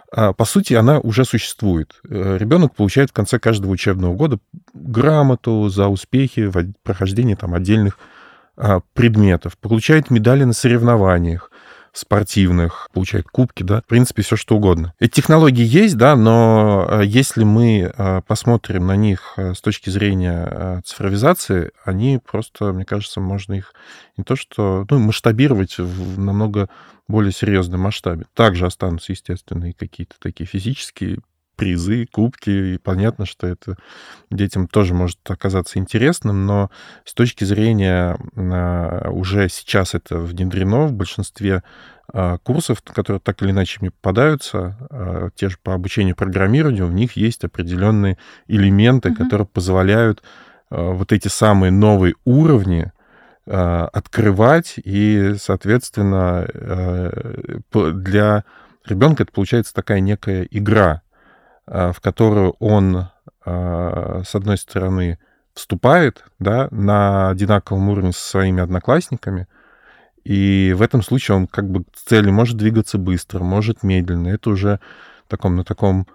[0.10, 2.00] по сути, она уже существует.
[2.04, 4.40] Ребенок получает в конце каждого учебного года
[4.74, 8.00] грамоту за успехи в прохождении там, отдельных
[8.94, 11.52] предметов, получает медали на соревнованиях,
[11.98, 14.94] спортивных, получает кубки, да, в принципе, все что угодно.
[15.00, 20.82] Эти технологии есть, да, но э, если мы э, посмотрим на них с точки зрения
[20.86, 23.74] цифровизации, они просто, мне кажется, можно их
[24.16, 26.70] не то что, ну, масштабировать в намного
[27.08, 28.26] более серьезном масштабе.
[28.34, 31.20] Также останутся, естественно, и какие-то такие физические
[31.58, 33.76] призы, кубки, и понятно, что это
[34.30, 36.70] детям тоже может оказаться интересным, но
[37.04, 41.64] с точки зрения а, уже сейчас это внедрено в большинстве
[42.14, 46.94] а, курсов, которые так или иначе мне попадаются, а, те же по обучению программированию, в
[46.94, 48.18] них есть определенные
[48.48, 49.16] элементы, mm-hmm.
[49.16, 50.24] которые позволяют
[50.70, 52.92] вот эти самые новые уровни
[53.46, 56.46] открывать, и, соответственно,
[57.72, 58.44] для
[58.86, 61.07] ребенка это получается такая некая игра, Э,
[61.68, 63.10] в которую он,
[63.46, 65.20] э, с одной стороны,
[65.54, 69.48] вступает да, на одинаковом уровне со своими одноклассниками,
[70.24, 74.28] и в этом случае он как бы к цели может двигаться быстро, может медленно.
[74.28, 74.80] Это уже
[75.30, 76.06] таком, на таком,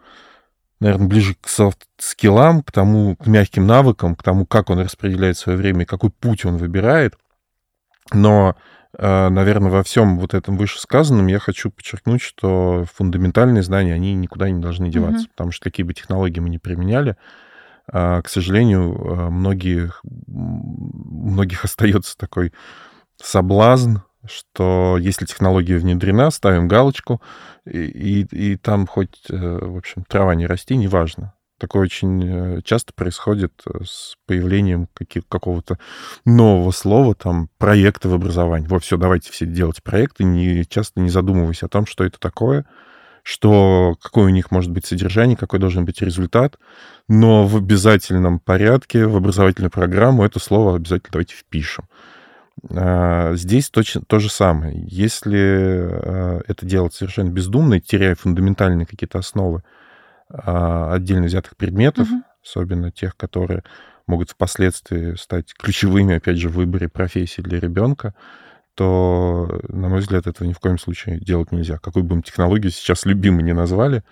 [0.80, 5.56] наверное, ближе к софт-скиллам, к тому, к мягким навыкам, к тому, как он распределяет свое
[5.56, 7.16] время, какой путь он выбирает.
[8.12, 8.54] Но
[8.98, 14.60] наверное, во всем вот этом вышесказанном я хочу подчеркнуть, что фундаментальные знания, они никуда не
[14.60, 15.30] должны деваться, mm-hmm.
[15.30, 17.16] потому что какие бы технологии мы ни применяли,
[17.90, 22.52] а, к сожалению, а, многих, многих остается такой
[23.16, 27.20] соблазн, что если технология внедрена, ставим галочку,
[27.64, 31.34] и, и, и там хоть, э, в общем, трава не расти, неважно.
[31.62, 34.88] Такое очень э, часто происходит э, с появлением
[35.28, 35.78] какого-то
[36.24, 38.66] нового слова, там, проекта в образовании.
[38.66, 42.66] Вот, все, давайте все делать проекты, не, часто не задумываясь о том, что это такое,
[43.22, 46.58] что, какое у них может быть содержание, какой должен быть результат,
[47.06, 51.84] но в обязательном порядке в образовательную программу это слово обязательно давайте впишем.
[52.70, 54.84] А, здесь точно то же самое.
[54.88, 59.62] Если а, это делать совершенно бездумно, теряя фундаментальные какие-то основы,
[60.32, 62.22] отдельно взятых предметов, угу.
[62.42, 63.62] особенно тех, которые
[64.06, 68.14] могут впоследствии стать ключевыми, опять же, в выборе профессии для ребенка,
[68.74, 71.78] то, на мой взгляд, этого ни в коем случае делать нельзя.
[71.78, 74.02] Какую бы мы технологию сейчас любимой не назвали,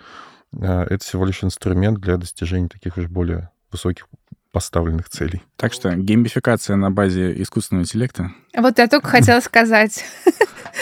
[0.59, 4.07] а, это всего лишь инструмент для достижения таких уж более высоких
[4.51, 5.41] поставленных целей.
[5.55, 8.31] Так что геймификация на базе искусственного интеллекта.
[8.55, 10.03] Вот я только хотела сказать.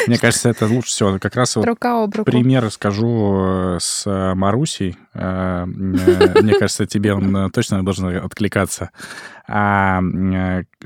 [0.07, 1.19] Мне кажется, это лучше всего.
[1.19, 1.65] Как раз вот
[2.25, 4.97] пример скажу э, с э, Марусей.
[5.19, 8.91] Э, мне кажется, тебе он точно должен откликаться.
[9.47, 10.01] А,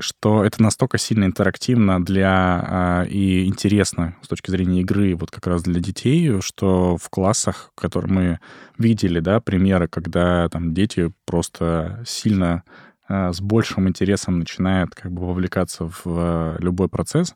[0.00, 5.62] что это настолько сильно интерактивно для и интересно с точки зрения игры, вот как раз
[5.62, 8.40] для детей, что в классах, которые мы
[8.78, 15.26] видели, да, примеры, когда там дети просто сильно Э, с большим интересом начинает как бы
[15.26, 17.34] вовлекаться в э, любой процесс.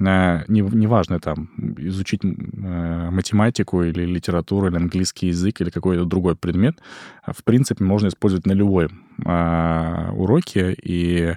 [0.00, 6.80] Э, неважно, там, изучить математику или литературу, или английский язык, или какой-то другой предмет,
[7.26, 11.36] в принципе, можно использовать на любой уроке, и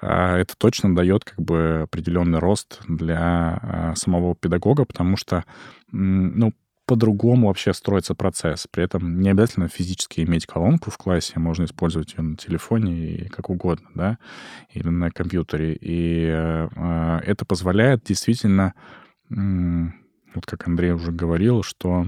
[0.00, 5.44] это точно дает как бы определенный рост для самого педагога, потому что,
[5.90, 6.52] ну,
[6.86, 8.66] по-другому вообще строится процесс.
[8.70, 13.28] При этом не обязательно физически иметь колонку в классе, можно использовать ее на телефоне и
[13.28, 14.18] как угодно, да,
[14.70, 15.76] или на компьютере.
[15.80, 18.74] И э, это позволяет действительно,
[19.30, 19.34] э,
[20.34, 22.06] вот как Андрей уже говорил, что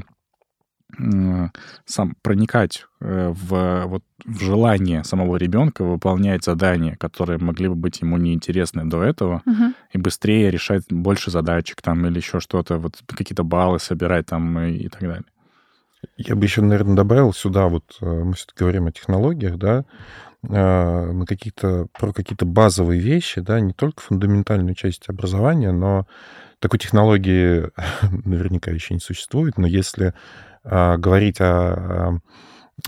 [1.84, 8.00] сам проникать э, в, вот, в желание самого ребенка выполнять задания, которые могли бы быть
[8.00, 9.74] ему неинтересны до этого, угу.
[9.92, 14.72] и быстрее решать больше задачек там или еще что-то, вот какие-то баллы собирать там и,
[14.72, 15.24] и так далее.
[16.16, 19.84] Я бы еще, наверное, добавил сюда, вот э, мы все-таки говорим о технологиях, да,
[20.42, 26.06] э, на какие-то, про какие-то базовые вещи, да, не только фундаментальную часть образования, но
[26.60, 27.70] такой технологии
[28.24, 30.14] наверняка еще не существует, но если
[30.64, 32.20] а, говорить о,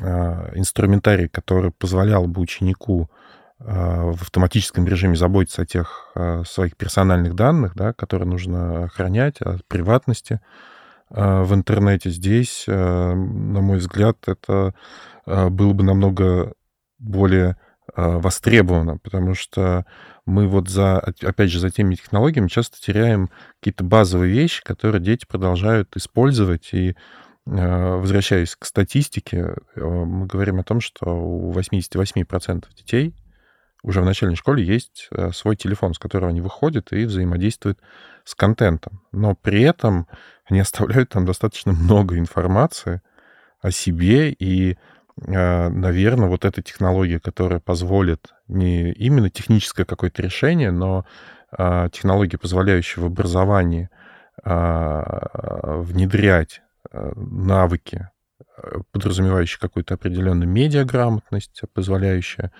[0.01, 3.11] о инструментарии, который позволял бы ученику
[3.59, 9.41] а, в автоматическом режиме заботиться о тех о своих персональных данных, да, которые нужно охранять,
[9.41, 10.41] о приватности
[11.13, 12.09] в интернете.
[12.09, 14.75] Здесь, на мой взгляд, это
[15.27, 16.53] было бы намного
[17.01, 17.57] более
[17.97, 19.85] востребовано, потому что
[20.27, 25.25] мы вот за, опять же, за теми технологиями часто теряем какие-то базовые вещи, которые дети
[25.27, 26.95] продолжают использовать, и
[27.47, 33.15] Э, возвращаясь к статистике, э, мы говорим о том, что у 88% детей
[33.83, 37.81] уже в начальной школе есть э, свой телефон, с которого они выходят и взаимодействуют
[38.25, 39.03] с контентом.
[39.11, 40.07] Но при этом
[40.45, 43.01] они оставляют там достаточно много информации
[43.61, 44.79] о себе, и,
[45.27, 51.05] наверное, вот эта технология, которая позволит не именно техническое какое-то решение, но
[51.53, 53.91] технология, позволяющая в образовании
[55.83, 58.09] внедрять Э, навыки,
[58.91, 62.53] подразумевающие какую-то определенную медиаграмотность, позволяющая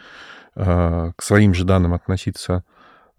[0.55, 2.65] к своим же данным относиться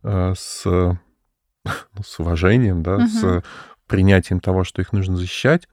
[0.03, 3.07] с, ну, с уважением, да, угу.
[3.07, 3.43] с
[3.87, 5.67] принятием того, что их нужно защищать.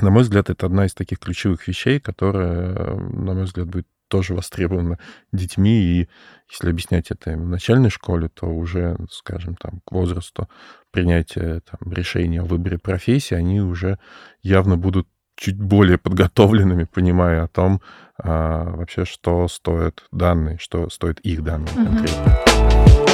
[0.00, 4.34] На мой взгляд, это одна из таких ключевых вещей, которая, на мой взгляд, будет тоже
[4.34, 4.98] востребована
[5.32, 5.80] детьми.
[5.80, 6.08] И
[6.50, 10.48] если объяснять это в начальной школе, то уже, скажем, там, к возрасту
[10.90, 13.98] принятия там, решения о выборе профессии, они уже
[14.42, 17.82] явно будут чуть более подготовленными, понимая о том,
[18.18, 23.05] а, вообще, что стоят данные, что стоят их данные конкретно.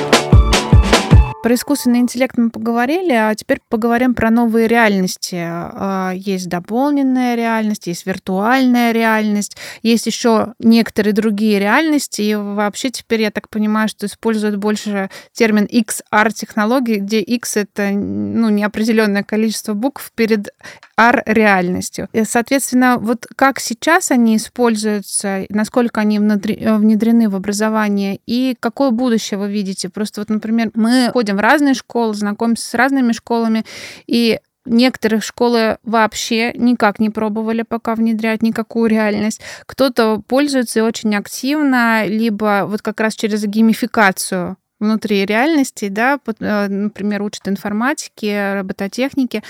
[1.42, 5.40] Про искусственный интеллект мы поговорили, а теперь поговорим про новые реальности.
[5.40, 12.22] А, есть дополненная реальность, есть виртуальная реальность, есть еще некоторые другие реальности.
[12.22, 18.48] И вообще теперь я так понимаю, что используют больше термин XR-технологии, где X— это ну,
[18.48, 20.50] неопределенное количество букв перед
[20.96, 22.08] R-реальностью.
[22.24, 29.50] Соответственно, вот как сейчас они используются, насколько они внедрены в образование, и какое будущее вы
[29.50, 29.88] видите?
[29.88, 33.64] Просто вот, например, мы ходим в разные школы, знакомимся с разными школами,
[34.06, 39.40] и Некоторые школы вообще никак не пробовали пока внедрять никакую реальность.
[39.66, 47.22] Кто-то пользуется очень активно, либо вот как раз через геймификацию внутри реальности, да, э, например,
[47.22, 49.42] учат информатике, робототехнике.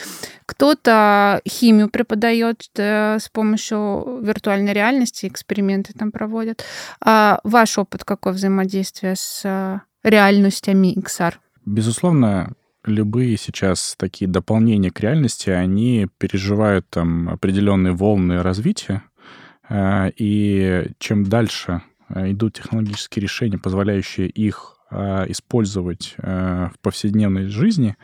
[0.46, 6.64] Кто-то химию преподает э, с помощью виртуальной реальности, эксперименты там проводят.
[7.04, 11.34] А ваш опыт какой взаимодействия с э, реальностями XR?
[11.64, 19.03] Безусловно, любые сейчас такие дополнения к реальности, они переживают там определенные волны развития,
[19.68, 27.96] э, и чем дальше э, идут технологические решения, позволяющие их э, использовать в повседневной жизни,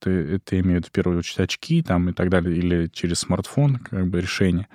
[0.00, 4.20] это, имеют в первую очередь очки там и так далее, или через смартфон как бы
[4.20, 4.68] решение,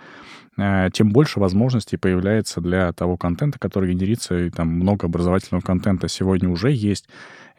[0.93, 6.49] тем больше возможностей появляется для того контента, который генерится, и там много образовательного контента сегодня
[6.49, 7.07] уже есть,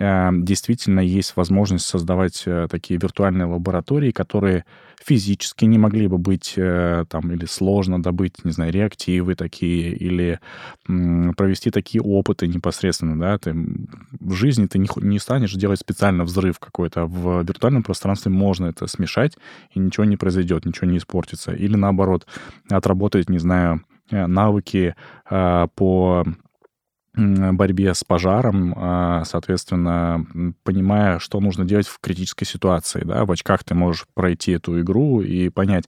[0.00, 4.64] Эм, действительно есть возможность создавать э, такие виртуальные лаборатории, которые
[5.04, 10.40] физически не могли бы быть э, там или сложно добыть, не знаю, реактивы такие или
[10.84, 13.54] провести такие опыты непосредственно, да, ты
[14.20, 18.86] в жизни ты не, не станешь делать специально взрыв какой-то, в виртуальном пространстве можно это
[18.86, 19.36] смешать,
[19.74, 21.52] и ничего не произойдет, ничего не испортится.
[21.52, 22.26] Или наоборот,
[22.68, 24.94] отработать, не знаю, э, навыки
[25.28, 26.24] по
[27.14, 30.24] борьбе с пожаром, а, соответственно,
[30.62, 33.02] понимая, что нужно делать в критической ситуации.
[33.04, 33.24] Да?
[33.24, 35.84] В очках ты можешь пройти эту игру и понять.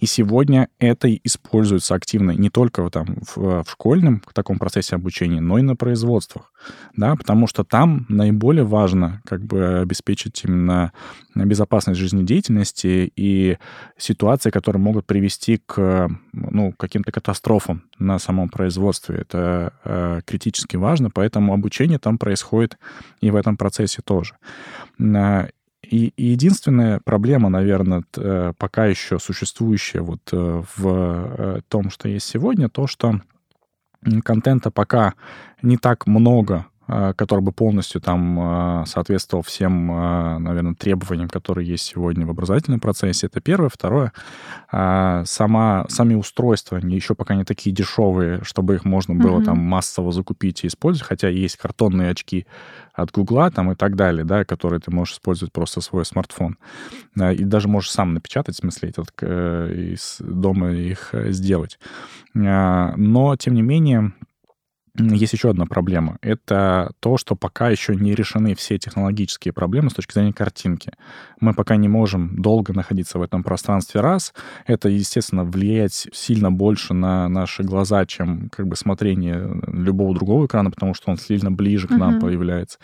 [0.00, 5.40] И сегодня это используется активно не только там, в, в школьном в таком процессе обучения,
[5.40, 6.52] но и на производствах.
[6.96, 7.16] Да?
[7.16, 10.92] Потому что там наиболее важно как бы обеспечить именно
[11.34, 13.58] безопасность жизнедеятельности и
[13.98, 19.16] ситуации, которые могут привести к ну, каким-то катастрофам на самом производстве.
[19.16, 22.78] Это э, критически важно, поэтому обучение там происходит
[23.20, 24.34] и в этом процессе тоже.
[24.98, 25.48] Э,
[25.90, 32.26] и, и единственная проблема, наверное, э, пока еще существующая вот э, в том, что есть
[32.26, 33.20] сегодня, то, что
[34.22, 35.12] контента пока
[35.62, 41.84] не так много который бы полностью там э, соответствовал всем, э, наверное, требованиям, которые есть
[41.84, 43.26] сегодня в образовательном процессе.
[43.26, 43.70] Это первое.
[43.70, 44.12] Второе,
[44.70, 49.44] сама, сами устройства, они еще пока не такие дешевые, чтобы их можно было mm-hmm.
[49.44, 52.46] там массово закупить и использовать, хотя есть картонные очки
[52.92, 56.58] от Гугла там и так далее, да, которые ты можешь использовать просто свой смартфон.
[57.16, 61.78] И даже можешь сам напечатать, в смысле, этот, из дома их сделать.
[62.34, 64.12] Но, тем не менее,
[64.96, 66.18] есть еще одна проблема.
[66.22, 70.92] Это то, что пока еще не решены все технологические проблемы с точки зрения картинки.
[71.40, 74.32] Мы пока не можем долго находиться в этом пространстве раз.
[74.66, 80.70] Это, естественно, влияет сильно больше на наши глаза, чем как бы смотрение любого другого экрана,
[80.70, 82.20] потому что он сильно ближе к нам uh-huh.
[82.20, 82.78] появляется.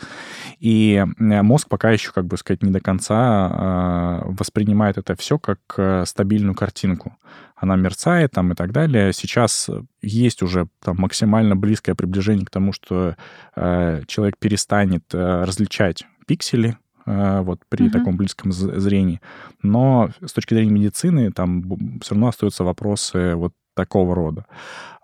[0.59, 5.61] И мозг пока еще, как бы сказать, не до конца э, воспринимает это все как
[5.77, 7.17] э, стабильную картинку
[7.61, 9.13] она мерцает там и так далее.
[9.13, 9.69] Сейчас
[10.01, 13.17] есть уже там максимально близкое приближение к тому, что
[13.55, 17.93] э, человек перестанет э, различать пиксели, э, вот при угу.
[17.93, 19.21] таком близком зрении.
[19.63, 24.47] Но с точки зрения медицины там все равно остаются вопросы вот такого рода.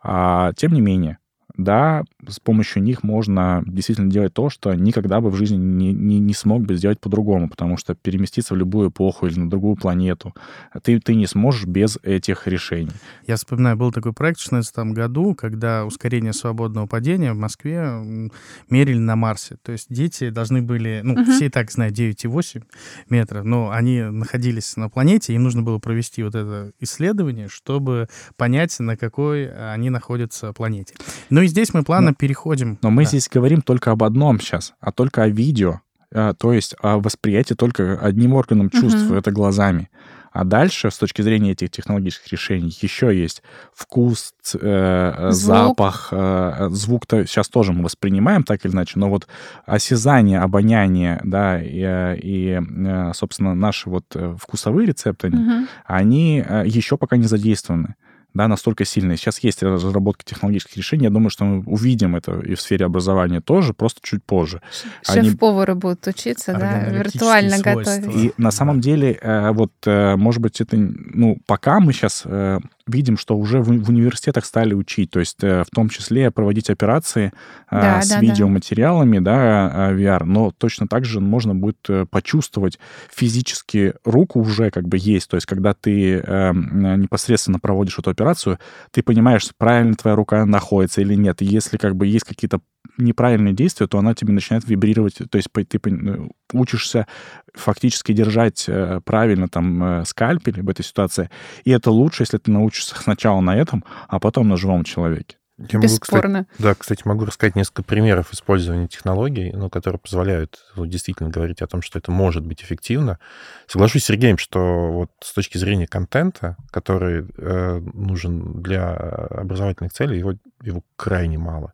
[0.03, 1.19] А, тем не менее,
[1.57, 6.19] да, с помощью них можно действительно делать то, что никогда бы в жизни не, не,
[6.19, 10.35] не смог бы сделать по-другому, потому что переместиться в любую эпоху или на другую планету
[10.83, 12.93] ты, ты не сможешь без этих решений.
[13.27, 18.31] Я вспоминаю, был такой проект в 2016 году, когда ускорение свободного падения в Москве
[18.69, 19.57] мерили на Марсе.
[19.63, 21.25] То есть дети должны были, ну, угу.
[21.25, 22.63] все и так знают 9,8
[23.09, 28.79] метра, но они находились на планете, им нужно было провести вот это исследование, чтобы понять,
[28.79, 30.95] на какой они находятся планете.
[31.31, 32.79] Ну и здесь мы плавно но, переходим.
[32.83, 33.09] Но мы да.
[33.09, 35.81] здесь говорим только об одном сейчас, а только о видео.
[36.15, 39.15] А, то есть о восприятии только одним органом чувств, угу.
[39.15, 39.89] это глазами.
[40.33, 43.43] А дальше, с точки зрения этих технологических решений, еще есть
[43.73, 45.57] вкус, э, звук.
[45.57, 49.27] запах, э, звук-то сейчас тоже мы воспринимаем так или иначе, но вот
[49.65, 55.67] осязание, обоняние, да, и, э, и э, собственно, наши вот э, вкусовые рецепторы, угу.
[55.87, 57.95] они еще пока не задействованы
[58.37, 59.17] да, настолько сильные.
[59.17, 61.05] Сейчас есть разработка технологических решений.
[61.05, 64.61] Я думаю, что мы увидим это и в сфере образования тоже, просто чуть позже.
[65.03, 65.81] Шеф-повары Они...
[65.81, 68.15] будут учиться, да, виртуально готовить.
[68.15, 72.61] И на самом деле, э, вот, э, может быть, это, ну, пока мы сейчас э,
[72.87, 77.33] видим, что уже в, в университетах стали учить, то есть в том числе проводить операции
[77.71, 79.71] да, с да, видеоматериалами, да.
[79.75, 82.79] да, VR, но точно так же можно будет почувствовать
[83.11, 88.59] физически руку уже как бы есть, то есть когда ты э, непосредственно проводишь эту операцию,
[88.91, 91.43] ты понимаешь, правильно твоя рука находится или нет.
[91.43, 92.61] И если как бы есть какие-то
[92.99, 97.07] неправильные действия, то она тебе начинает вибрировать, то есть ты э, учишься
[97.55, 101.31] фактически держать э, правильно там э, скальпель в этой ситуации,
[101.65, 105.37] и это лучше, если ты научишься сначала на этом, а потом на живом человеке.
[105.59, 106.29] Я Бесспорно.
[106.29, 111.31] Могу, кстати, да, кстати, могу рассказать несколько примеров использования технологий, ну, которые позволяют ну, действительно
[111.31, 113.19] говорить о том, что это может быть эффективно.
[113.67, 120.19] Соглашусь с Сергеем, что вот с точки зрения контента, который э, нужен для образовательных целей,
[120.19, 121.73] его, его крайне мало.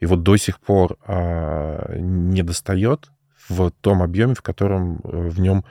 [0.00, 3.10] И вот до сих пор э, не достает
[3.48, 5.64] в том объеме, в котором э, в нем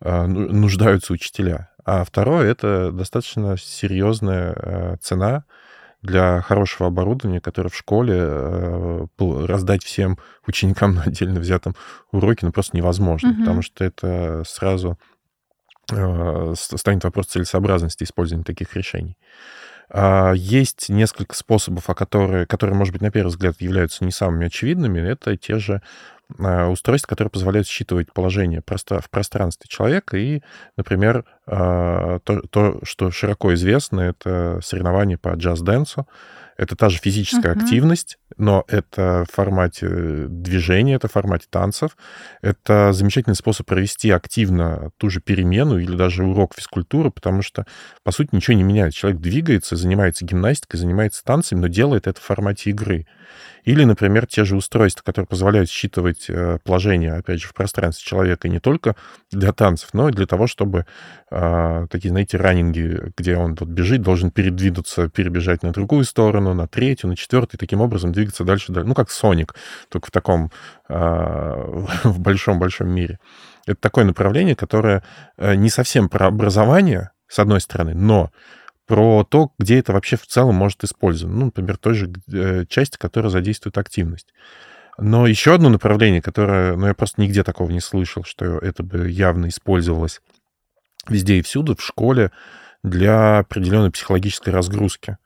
[0.00, 1.70] э, ну, нуждаются учителя.
[1.90, 5.44] А второе— это достаточно серьезная э, цена—
[6.02, 11.74] для хорошего оборудования, которое в школе э, раздать всем ученикам на отдельно взятом
[12.12, 13.40] уроке, ну, просто невозможно, угу.
[13.40, 14.98] потому что это сразу
[15.92, 19.16] э, станет вопрос целесообразности использования таких решений.
[19.90, 25.00] А, есть несколько способов, которые, которые, может быть, на первый взгляд являются не самыми очевидными.
[25.00, 25.82] Это те же
[26.28, 30.18] устройства, которые позволяют считывать положение в пространстве человека.
[30.18, 30.42] И,
[30.76, 32.20] например, то,
[32.50, 36.06] то что широко известно, это соревнования по джаз-дэнсу.
[36.58, 37.62] Это та же физическая uh-huh.
[37.62, 41.96] активность, но это в формате движения, это в формате танцев.
[42.42, 47.64] Это замечательный способ провести активно ту же перемену или даже урок физкультуры, потому что,
[48.02, 48.98] по сути, ничего не меняется.
[48.98, 53.06] Человек двигается, занимается гимнастикой, занимается танцами, но делает это в формате игры.
[53.64, 58.48] Или, например, те же устройства, которые позволяют считывать э, положение, опять же, в пространстве человека
[58.48, 58.96] не только
[59.30, 60.86] для танцев, но и для того, чтобы
[61.30, 66.66] э, такие, знаете, раннинги, где он вот бежит, должен передвинуться, перебежать на другую сторону, на
[66.66, 68.88] третью, на четвертую, таким образом двигаться дальше, дальше.
[68.88, 69.54] Ну, как Соник,
[69.88, 70.50] только в таком,
[70.88, 70.94] э,
[72.04, 73.18] в большом-большом мире.
[73.66, 75.02] Это такое направление, которое
[75.36, 78.30] э, не совсем про образование, с одной стороны, но
[78.86, 81.36] про то, где это вообще в целом может использоваться.
[81.38, 84.32] Ну, например, той же э, части, которая задействует активность.
[84.98, 89.08] Но еще одно направление, которое, ну, я просто нигде такого не слышал, что это бы
[89.10, 90.20] явно использовалось
[91.06, 92.32] везде и всюду, в школе
[92.82, 95.18] для определенной психологической разгрузки.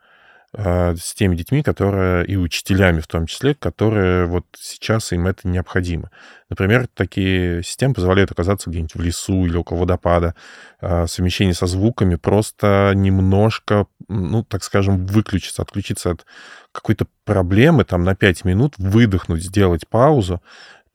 [0.55, 5.49] А, с теми детьми, которые и учителями в том числе, которые вот сейчас им это
[5.49, 6.11] необходимо.
[6.51, 10.35] Например, такие системы позволяют оказаться где-нибудь в лесу или около водопада,
[10.83, 16.27] а, совмещение со звуками, просто немножко, ну, так скажем, выключиться, отключиться от
[16.71, 20.43] какой-то проблемы, там, на 5 минут, выдохнуть, сделать паузу,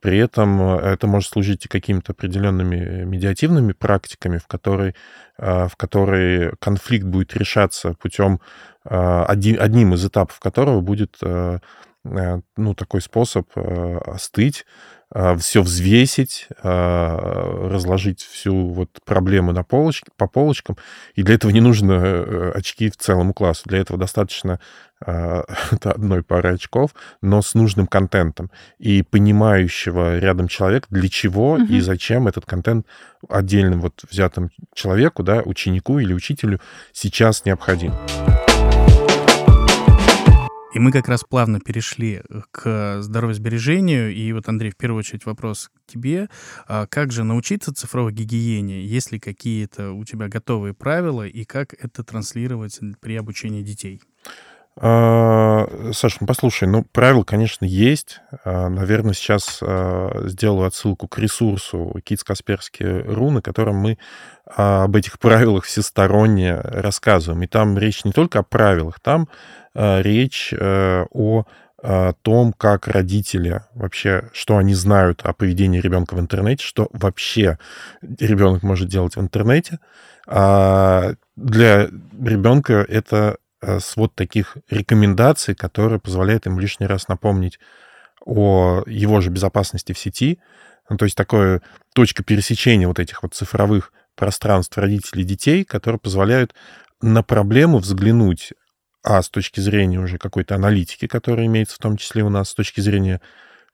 [0.00, 4.94] при этом э, это может служить и какими-то определенными медиативными практиками, в которой,
[5.36, 8.40] в которой конфликт будет решаться путем
[8.88, 11.58] одним из этапов которого будет э,
[12.04, 14.64] э, ну, такой способ э, остыть,
[15.38, 20.76] все взвесить, разложить всю вот проблему на полочке, по полочкам.
[21.14, 23.62] И для этого не нужно очки в целому классу.
[23.64, 24.60] Для этого достаточно
[25.00, 26.90] одной пары очков,
[27.22, 28.50] но с нужным контентом.
[28.78, 31.62] И понимающего рядом человека, для чего угу.
[31.62, 32.86] и зачем этот контент
[33.30, 36.60] отдельным вот взятым человеку, да, ученику или учителю
[36.92, 37.94] сейчас необходим.
[40.74, 44.14] И мы как раз плавно перешли э, к здоровьесбережению.
[44.14, 46.28] И вот, Андрей, в первую очередь вопрос к тебе.
[46.66, 48.84] А как же научиться цифровой гигиене?
[48.84, 51.26] Есть ли какие-то у тебя готовые правила?
[51.26, 54.02] И как это транслировать при обучении детей?
[54.80, 58.20] А, Саша, ну послушай, ну правила, конечно, есть.
[58.44, 63.98] А, наверное, сейчас а, сделаю отсылку к ресурсу Kids Касперский ру, на котором мы
[64.46, 67.42] об этих правилах всесторонне рассказываем.
[67.42, 69.28] И там речь не только о правилах, там
[69.74, 71.44] речь э, о
[72.22, 77.58] том, как родители вообще, что они знают о поведении ребенка в интернете, что вообще
[78.00, 79.78] ребенок может делать в интернете.
[80.26, 83.36] Для ребенка это
[83.80, 87.58] свод таких рекомендаций, которые позволяют им лишний раз напомнить
[88.24, 90.38] о его же безопасности в сети.
[90.88, 91.62] Ну, то есть такое
[91.94, 96.54] точка пересечения вот этих вот цифровых пространств родителей детей, которые позволяют
[97.00, 98.52] на проблему взглянуть,
[99.02, 102.54] а с точки зрения уже какой-то аналитики, которая имеется в том числе у нас, с
[102.54, 103.20] точки зрения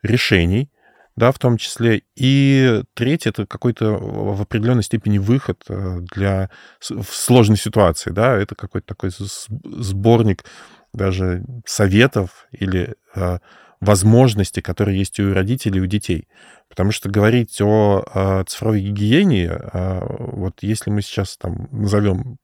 [0.03, 0.71] решений,
[1.17, 2.03] да, в том числе.
[2.17, 6.51] И третье— это какой-то в определенной степени выход э, для
[6.81, 10.45] в сложной ситуации, да, это какой-то такой сборник
[10.93, 13.39] даже советов или э,
[13.81, 16.29] возможностей, которые есть у родителей, у детей.
[16.69, 22.39] Потому что говорить о, о цифровой гигиене, э, вот если мы сейчас там назовем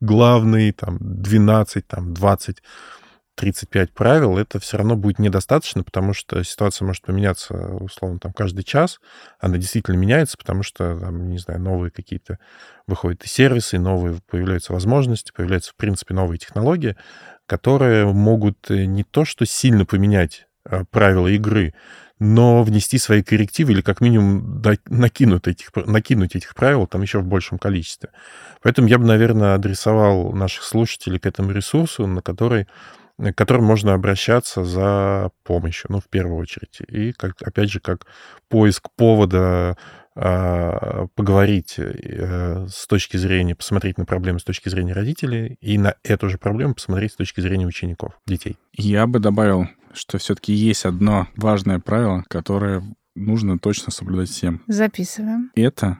[0.00, 2.62] главные там 12, там 20
[3.36, 8.62] 35 правил, это все равно будет недостаточно, потому что ситуация может поменяться, условно, там, каждый
[8.62, 9.00] час.
[9.40, 12.38] Она действительно меняется, потому что, там, не знаю, новые какие-то
[12.86, 16.96] выходят и сервисы, новые появляются возможности, появляются, в принципе, новые технологии,
[17.46, 21.74] которые могут э, не то что сильно поменять э, правила игры,
[22.20, 27.24] но внести свои коррективы или как минимум накинуть этих, накинуть этих правил там еще в
[27.26, 28.10] большем количестве.
[28.62, 32.66] Поэтому я бы, наверное, адресовал наших слушателей к этому ресурсу, на который
[33.18, 36.80] к которым можно обращаться за помощью, ну, в первую очередь.
[36.88, 38.06] И, как, опять же, как
[38.48, 39.76] поиск повода
[40.16, 45.94] э, поговорить э, с точки зрения, посмотреть на проблему с точки зрения родителей и на
[46.02, 48.58] эту же проблему посмотреть с точки зрения учеников, детей.
[48.72, 52.82] Я бы добавил, что все-таки есть одно важное правило, которое
[53.14, 54.62] нужно точно соблюдать всем.
[54.66, 55.52] Записываем.
[55.54, 55.98] Это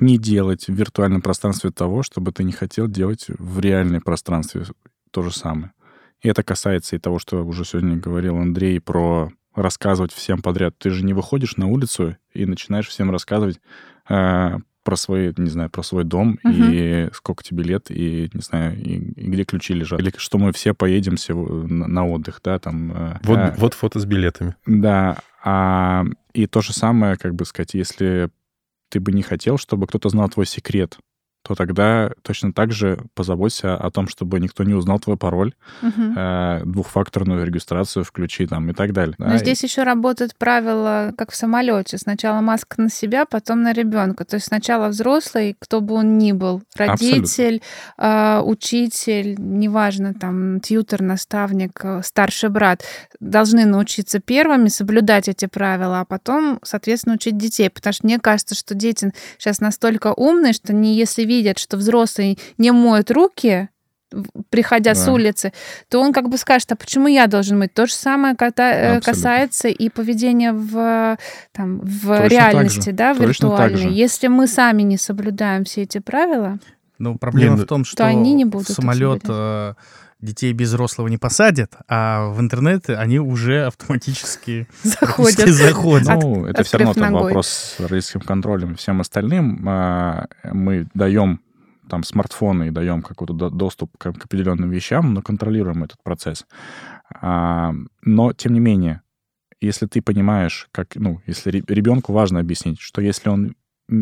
[0.00, 4.64] не делать в виртуальном пространстве того, чтобы ты не хотел делать в реальном пространстве
[5.10, 5.72] то же самое.
[6.22, 10.76] И это касается и того, что уже сегодня говорил Андрей про рассказывать всем подряд.
[10.78, 13.60] Ты же не выходишь на улицу и начинаешь всем рассказывать
[14.08, 16.54] э, про свой, не знаю, про свой дом угу.
[16.54, 20.00] и сколько тебе лет, и, не знаю, и, и где ключи лежат.
[20.00, 21.16] Или что мы все поедем
[21.68, 22.92] на, на отдых, да, там.
[22.92, 24.54] Э, вот, э, вот фото с билетами.
[24.66, 28.30] Да, а И то же самое, как бы сказать, если
[28.88, 30.98] ты бы не хотел, чтобы кто-то знал твой секрет,
[31.48, 36.60] то тогда точно так же позаботься о том, чтобы никто не узнал твой пароль, э,
[36.64, 39.14] двухфакторную регистрацию включи там и так далее.
[39.18, 41.96] Но да, и- здесь еще работает правило, как в самолете.
[41.96, 44.26] Сначала маска на себя, потом на ребенка.
[44.26, 47.62] То есть сначала взрослый, кто бы он ни был, родитель,
[47.96, 52.82] э, учитель, неважно, там, тьютер, наставник, э, старший брат,
[53.20, 57.70] должны научиться первыми соблюдать эти правила, а потом, соответственно, учить детей.
[57.70, 62.38] Потому что мне кажется, что дети сейчас настолько умные, что не если видят, что взрослый
[62.58, 63.68] не моет руки,
[64.10, 65.12] в- приходя с Да.
[65.12, 65.52] улицы,
[65.90, 67.74] то он как бы скажет, а почему я должен мыть?
[67.74, 71.18] То же самое кота- э, касается и поведения в,
[71.52, 73.92] там, в Точно реальности, да, так виртуальной.
[73.92, 76.58] Если мы сами не соблюдаем все эти правила,
[77.00, 79.74] Ну, проблема Не, в том, что они не в будут самолет э,
[80.20, 85.48] детей без взрослого не посадят, а в интернет они уже автоматически заходят.
[85.48, 86.08] заходят.
[86.08, 87.22] От- Ну, это все равно там ногой.
[87.30, 89.64] вопрос с родительским контролем и всем остальным.
[89.68, 91.40] А, Мы даем
[91.88, 96.46] там смартфоны и даем какой-то до- доступ к, к определенным вещам, но контролируем этот процесс.
[97.20, 99.02] А, Но, тем не менее,
[99.60, 103.54] если ты понимаешь, как, ну, если ребенку важно объяснить, что если он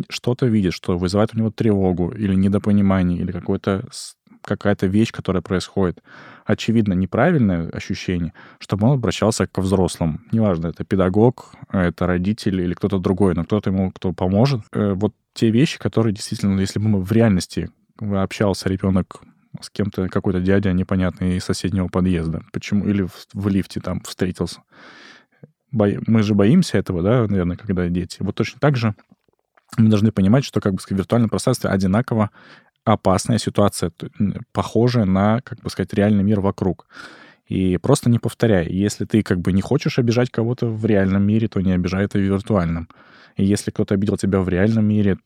[0.08, 4.16] что-то видит, что вызывает у него тревогу или недопонимание, или какой-то с-
[4.46, 6.02] какая-то вещь, которая происходит,
[6.46, 10.20] очевидно, неправильное ощущение, чтобы он обращался к взрослому.
[10.32, 14.62] Неважно, это педагог, это родитель или кто-то другой, но кто-то ему, кто поможет.
[14.72, 17.68] Э, Вот те вещи, которые действительно, если бы мы в реальности
[18.00, 19.22] общался ребенок
[19.60, 24.60] с кем-то, какой-то дядя непонятный из соседнего подъезда, почему, или в, в лифте там встретился.
[25.72, 28.18] Бо- Мы же боимся этого, да, наверное, когда дети.
[28.20, 28.94] Вот точно так же
[29.78, 32.30] мы должны понимать, что как бы в виртуальном пространстве одинаково
[32.86, 33.90] опасная ситуация,
[34.52, 36.86] похожая на, как бы сказать, реальный мир вокруг.
[37.46, 38.68] И просто не повторяй.
[38.68, 42.18] Если ты как бы не хочешь обижать кого-то в реальном мире, то не обижай это
[42.18, 42.88] в виртуальном.
[43.36, 45.18] И если кто-то обидел тебя в реальном мире,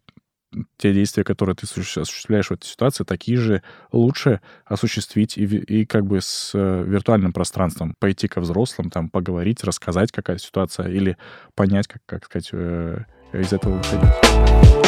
[0.78, 5.86] те действия, которые ты осуществ- осуществляешь в этой ситуации, такие же лучше осуществить и, и
[5.86, 7.94] как бы с э, виртуальным пространством.
[8.00, 11.16] Пойти ко взрослым, там, поговорить, рассказать, какая ситуация, или
[11.54, 14.79] понять, как, как сказать, э, из этого выходить.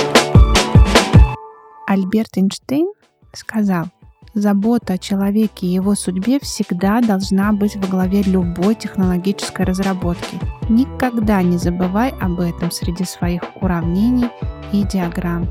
[1.86, 2.88] Альберт Эйнштейн
[3.32, 3.86] сказал,
[4.34, 10.38] забота о человеке и его судьбе всегда должна быть во главе любой технологической разработки.
[10.68, 14.28] Никогда не забывай об этом среди своих уравнений
[14.72, 15.48] и диаграмм.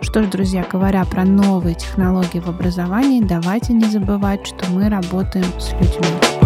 [0.00, 5.46] Что ж, друзья, говоря про новые технологии в образовании, давайте не забывать, что мы работаем
[5.58, 6.41] с людьми.